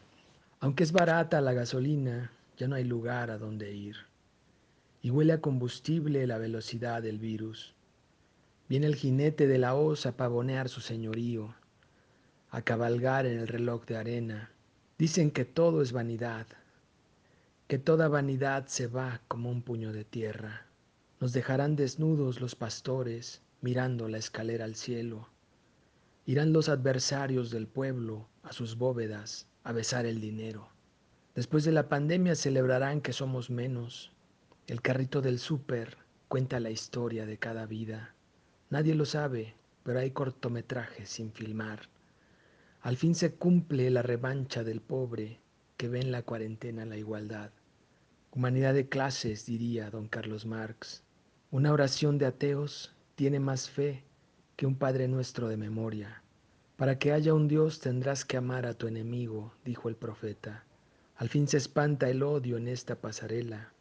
aunque 0.61 0.85
es 0.85 0.93
barata 0.93 1.41
la 1.41 1.53
gasolina, 1.53 2.31
ya 2.59 2.69
no 2.69 2.77
hay 2.77 2.85
lugar 2.85 3.33
a 3.33 3.39
donde 3.39 3.75
ir. 3.75 3.97
Y 5.03 5.11
huele 5.11 5.33
a 5.33 5.41
combustible 5.41 6.25
la 6.29 6.39
velocidad 6.39 7.03
del 7.03 7.19
virus 7.19 7.75
Viene 8.69 8.87
el 8.87 8.95
jinete 8.95 9.49
de 9.49 9.59
la 9.59 9.75
hoz 9.75 10.07
a 10.07 10.17
pavonear 10.17 10.69
su 10.69 10.81
señorío, 10.81 11.57
a 12.51 12.63
cabalgar 12.63 13.27
en 13.27 13.41
el 13.41 13.49
reloj 13.49 13.85
de 13.85 13.97
arena. 13.97 14.53
Dicen 14.97 15.33
que 15.33 15.45
todo 15.45 15.83
es 15.83 15.91
vanidad, 15.91 16.47
que 17.70 17.78
toda 17.78 18.09
vanidad 18.09 18.66
se 18.66 18.88
va 18.88 19.20
como 19.28 19.48
un 19.48 19.62
puño 19.62 19.92
de 19.92 20.04
tierra. 20.04 20.66
Nos 21.20 21.33
dejarán 21.33 21.76
desnudos 21.76 22.40
los 22.40 22.56
pastores 22.56 23.42
mirando 23.61 24.09
la 24.09 24.18
escalera 24.18 24.64
al 24.64 24.74
cielo. 24.74 25.28
Irán 26.26 26.52
los 26.52 26.68
adversarios 26.68 27.52
del 27.52 27.68
pueblo 27.68 28.26
a 28.42 28.52
sus 28.52 28.76
bóvedas 28.76 29.46
a 29.62 29.70
besar 29.70 30.04
el 30.04 30.20
dinero. 30.20 30.68
Después 31.37 31.62
de 31.62 31.70
la 31.70 31.88
pandemia 31.88 32.35
celebrarán 32.35 33.00
que 33.00 33.12
somos 33.12 33.50
menos. 33.50 34.11
El 34.66 34.83
carrito 34.83 35.22
del 35.22 35.38
súper 35.38 35.96
cuenta 36.26 36.59
la 36.59 36.70
historia 36.70 37.24
de 37.24 37.38
cada 37.38 37.66
vida. 37.66 38.16
Nadie 38.68 38.96
lo 38.96 39.04
sabe, 39.04 39.54
pero 39.85 40.00
hay 40.00 40.11
cortometrajes 40.11 41.09
sin 41.09 41.30
filmar. 41.30 41.88
Al 42.80 42.96
fin 42.96 43.14
se 43.14 43.35
cumple 43.35 43.88
la 43.90 44.02
revancha 44.02 44.64
del 44.64 44.80
pobre 44.80 45.38
que 45.76 45.87
ve 45.87 46.00
en 46.00 46.11
la 46.11 46.24
cuarentena 46.24 46.85
la 46.85 46.96
igualdad. 46.96 47.52
Humanidad 48.33 48.75
de 48.75 48.88
clases, 48.88 49.45
diría 49.45 49.90
don 49.90 50.07
Carlos 50.07 50.47
Marx. 50.47 51.03
Una 51.51 51.73
oración 51.73 52.16
de 52.16 52.27
ateos 52.27 52.95
tiene 53.16 53.40
más 53.40 53.69
fe 53.69 54.05
que 54.55 54.66
un 54.66 54.77
Padre 54.77 55.09
nuestro 55.09 55.49
de 55.49 55.57
memoria. 55.57 56.23
Para 56.77 56.97
que 56.97 57.11
haya 57.11 57.35
un 57.35 57.49
Dios 57.49 57.81
tendrás 57.81 58.25
que 58.25 58.37
amar 58.37 58.66
a 58.66 58.75
tu 58.75 58.87
enemigo, 58.87 59.53
dijo 59.64 59.88
el 59.88 59.97
profeta. 59.97 60.64
Al 61.16 61.29
fin 61.29 61.49
se 61.49 61.57
espanta 61.57 62.09
el 62.09 62.23
odio 62.23 62.57
en 62.57 62.69
esta 62.69 62.95
pasarela. 62.95 63.73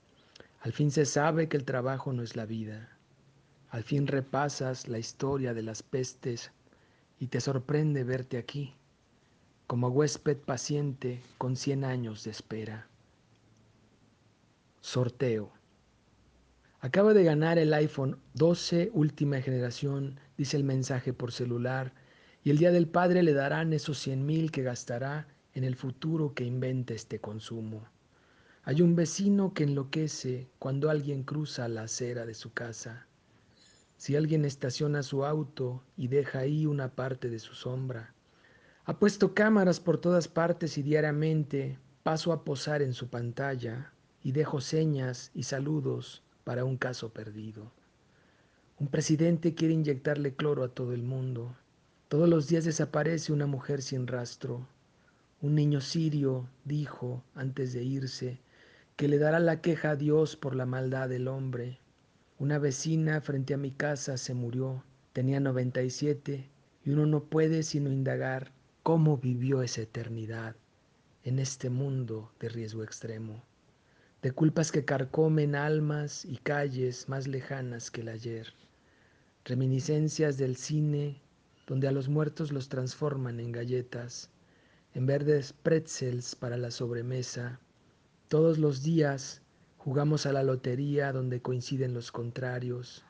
Al 0.62 0.74
fin 0.74 0.90
se 0.90 1.06
sabe 1.06 1.48
que 1.48 1.56
el 1.56 1.64
trabajo 1.64 2.12
no 2.12 2.24
es 2.24 2.36
la 2.36 2.48
vida. 2.48 2.98
Al 3.70 3.84
fin 3.84 4.08
repasas 4.08 4.88
la 4.88 4.98
historia 4.98 5.54
de 5.54 5.62
las 5.62 5.84
pestes 5.84 6.52
y 7.20 7.28
te 7.28 7.40
sorprende 7.40 8.04
verte 8.04 8.40
aquí, 8.40 8.74
como 9.68 9.90
huésped 9.90 10.38
paciente 10.38 11.22
con 11.38 11.56
cien 11.56 11.84
años 11.84 12.24
de 12.24 12.32
espera. 12.32 12.89
Sorteo. 14.82 15.52
Acaba 16.80 17.14
de 17.14 17.26
ganar 17.26 17.60
el 17.60 17.74
iPhone 17.74 18.18
12 18.36 18.92
última 18.94 19.42
generación, 19.42 20.22
dice 20.38 20.56
el 20.56 20.64
mensaje 20.64 21.12
por 21.12 21.34
celular, 21.34 21.94
y 22.46 22.50
el 22.50 22.58
día 22.58 22.72
del 22.72 22.88
padre 22.88 23.22
le 23.22 23.34
darán 23.34 23.74
esos 23.74 24.00
cien 24.00 24.26
mil 24.26 24.52
que 24.52 24.64
gastará 24.64 25.28
en 25.54 25.66
el 25.66 25.76
futuro 25.76 26.34
que 26.34 26.46
inventa 26.46 26.94
este 26.94 27.20
consumo. 27.20 27.90
Hay 28.64 28.82
un 28.82 28.96
vecino 28.96 29.54
que 29.54 29.64
enloquece 29.64 30.48
cuando 30.60 30.90
alguien 30.90 31.24
cruza 31.24 31.68
la 31.68 31.84
acera 31.84 32.26
de 32.26 32.34
su 32.34 32.54
casa. 32.54 33.06
Si 33.98 34.16
alguien 34.16 34.46
estaciona 34.46 35.04
su 35.04 35.26
auto 35.26 35.84
y 35.98 36.08
deja 36.08 36.40
ahí 36.40 36.66
una 36.66 36.96
parte 36.96 37.30
de 37.30 37.40
su 37.40 37.54
sombra. 37.54 38.14
Ha 38.86 38.98
puesto 38.98 39.34
cámaras 39.34 39.82
por 39.82 39.98
todas 39.98 40.30
partes 40.30 40.78
y 40.78 40.84
diariamente 40.84 41.78
paso 42.02 42.32
a 42.32 42.46
posar 42.46 42.82
en 42.82 42.94
su 42.94 43.10
pantalla 43.10 43.92
y 44.24 44.32
dejo 44.32 44.62
señas 44.62 45.32
y 45.34 45.44
saludos 45.44 46.24
para 46.44 46.66
un 46.66 46.78
caso 46.78 47.10
perdido. 47.10 47.72
Un 48.80 48.88
presidente 48.88 49.54
quiere 49.54 49.74
inyectarle 49.74 50.36
cloro 50.36 50.64
a 50.64 50.70
todo 50.70 50.94
el 50.94 51.04
mundo. 51.04 51.56
Todos 52.08 52.30
los 52.30 52.48
días 52.48 52.66
desaparece 52.66 53.34
una 53.34 53.46
mujer 53.46 53.82
sin 53.82 54.08
rastro. 54.08 54.66
Un 55.42 55.56
niño 55.56 55.82
sirio 55.82 56.50
dijo 56.66 57.24
antes 57.36 57.74
de 57.74 57.84
irse 57.84 58.40
que 58.96 59.08
le 59.08 59.18
dará 59.18 59.40
la 59.40 59.62
queja 59.62 59.92
a 59.92 59.96
Dios 59.96 60.36
por 60.36 60.56
la 60.56 60.66
maldad 60.66 61.08
del 61.08 61.28
hombre. 61.28 61.80
Una 62.38 62.58
vecina 62.58 63.22
frente 63.22 63.54
a 63.54 63.58
mi 63.58 63.72
casa 63.72 64.18
se 64.18 64.34
murió, 64.34 64.84
tenía 65.14 65.40
97 65.40 66.50
y 66.84 66.90
uno 66.90 67.06
no 67.06 67.24
puede 67.24 67.64
sino 67.64 67.92
indagar 67.92 68.52
cómo 68.84 69.18
vivió 69.18 69.62
esa 69.62 69.82
eternidad 69.82 70.56
en 71.24 71.40
este 71.40 71.70
mundo 71.70 72.32
de 72.40 72.50
riesgo 72.50 72.84
extremo, 72.84 73.44
de 74.22 74.32
culpas 74.32 74.72
que 74.72 74.84
carcomen 74.84 75.56
almas 75.56 76.26
y 76.26 76.38
calles 76.38 77.08
más 77.08 77.28
lejanas 77.28 77.90
que 77.90 78.02
el 78.02 78.10
ayer, 78.10 78.54
reminiscencias 79.46 80.38
del 80.38 80.58
cine 80.58 81.22
donde 81.68 81.88
a 81.88 81.92
los 81.92 82.10
muertos 82.10 82.52
los 82.52 82.68
transforman 82.68 83.40
en 83.40 83.52
galletas, 83.54 84.30
en 84.94 85.06
verdes 85.06 85.54
pretzels 85.54 86.36
para 86.36 86.58
la 86.58 86.72
sobremesa, 86.72 87.60
todos 88.28 88.58
los 88.58 88.84
días 88.84 89.42
jugamos 89.78 90.26
a 90.26 90.34
la 90.34 90.44
lotería 90.44 91.14
donde 91.14 91.42
coinciden 91.42 91.94
los 91.94 92.12
contrarios, 92.12 93.06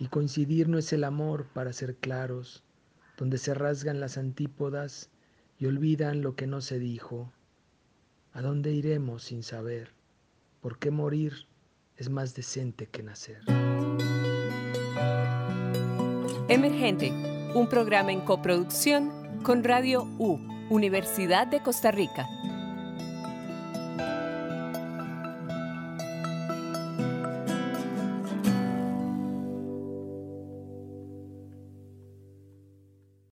y 0.00 0.08
coincidir 0.08 0.68
no 0.68 0.78
es 0.78 0.92
el 0.92 1.04
amor 1.04 1.46
para 1.52 1.72
ser 1.72 1.94
claros, 1.94 2.64
donde 3.18 3.38
se 3.38 3.54
rasgan 3.54 4.00
las 4.00 4.16
antípodas 4.16 5.10
y 5.58 5.66
olvidan 5.66 6.22
lo 6.22 6.34
que 6.34 6.46
no 6.46 6.62
se 6.62 6.78
dijo. 6.78 7.30
¿A 8.32 8.40
dónde 8.40 8.72
iremos 8.72 9.24
sin 9.24 9.42
saber? 9.42 9.99
¿Por 10.60 10.78
qué 10.78 10.90
morir 10.90 11.46
es 11.96 12.10
más 12.10 12.34
decente 12.34 12.86
que 12.86 13.02
nacer? 13.02 13.40
Emergente, 16.48 17.10
un 17.54 17.66
programa 17.66 18.12
en 18.12 18.20
coproducción 18.20 19.40
con 19.42 19.64
Radio 19.64 20.02
U, 20.18 20.38
Universidad 20.68 21.46
de 21.46 21.62
Costa 21.62 21.90
Rica. 21.90 22.28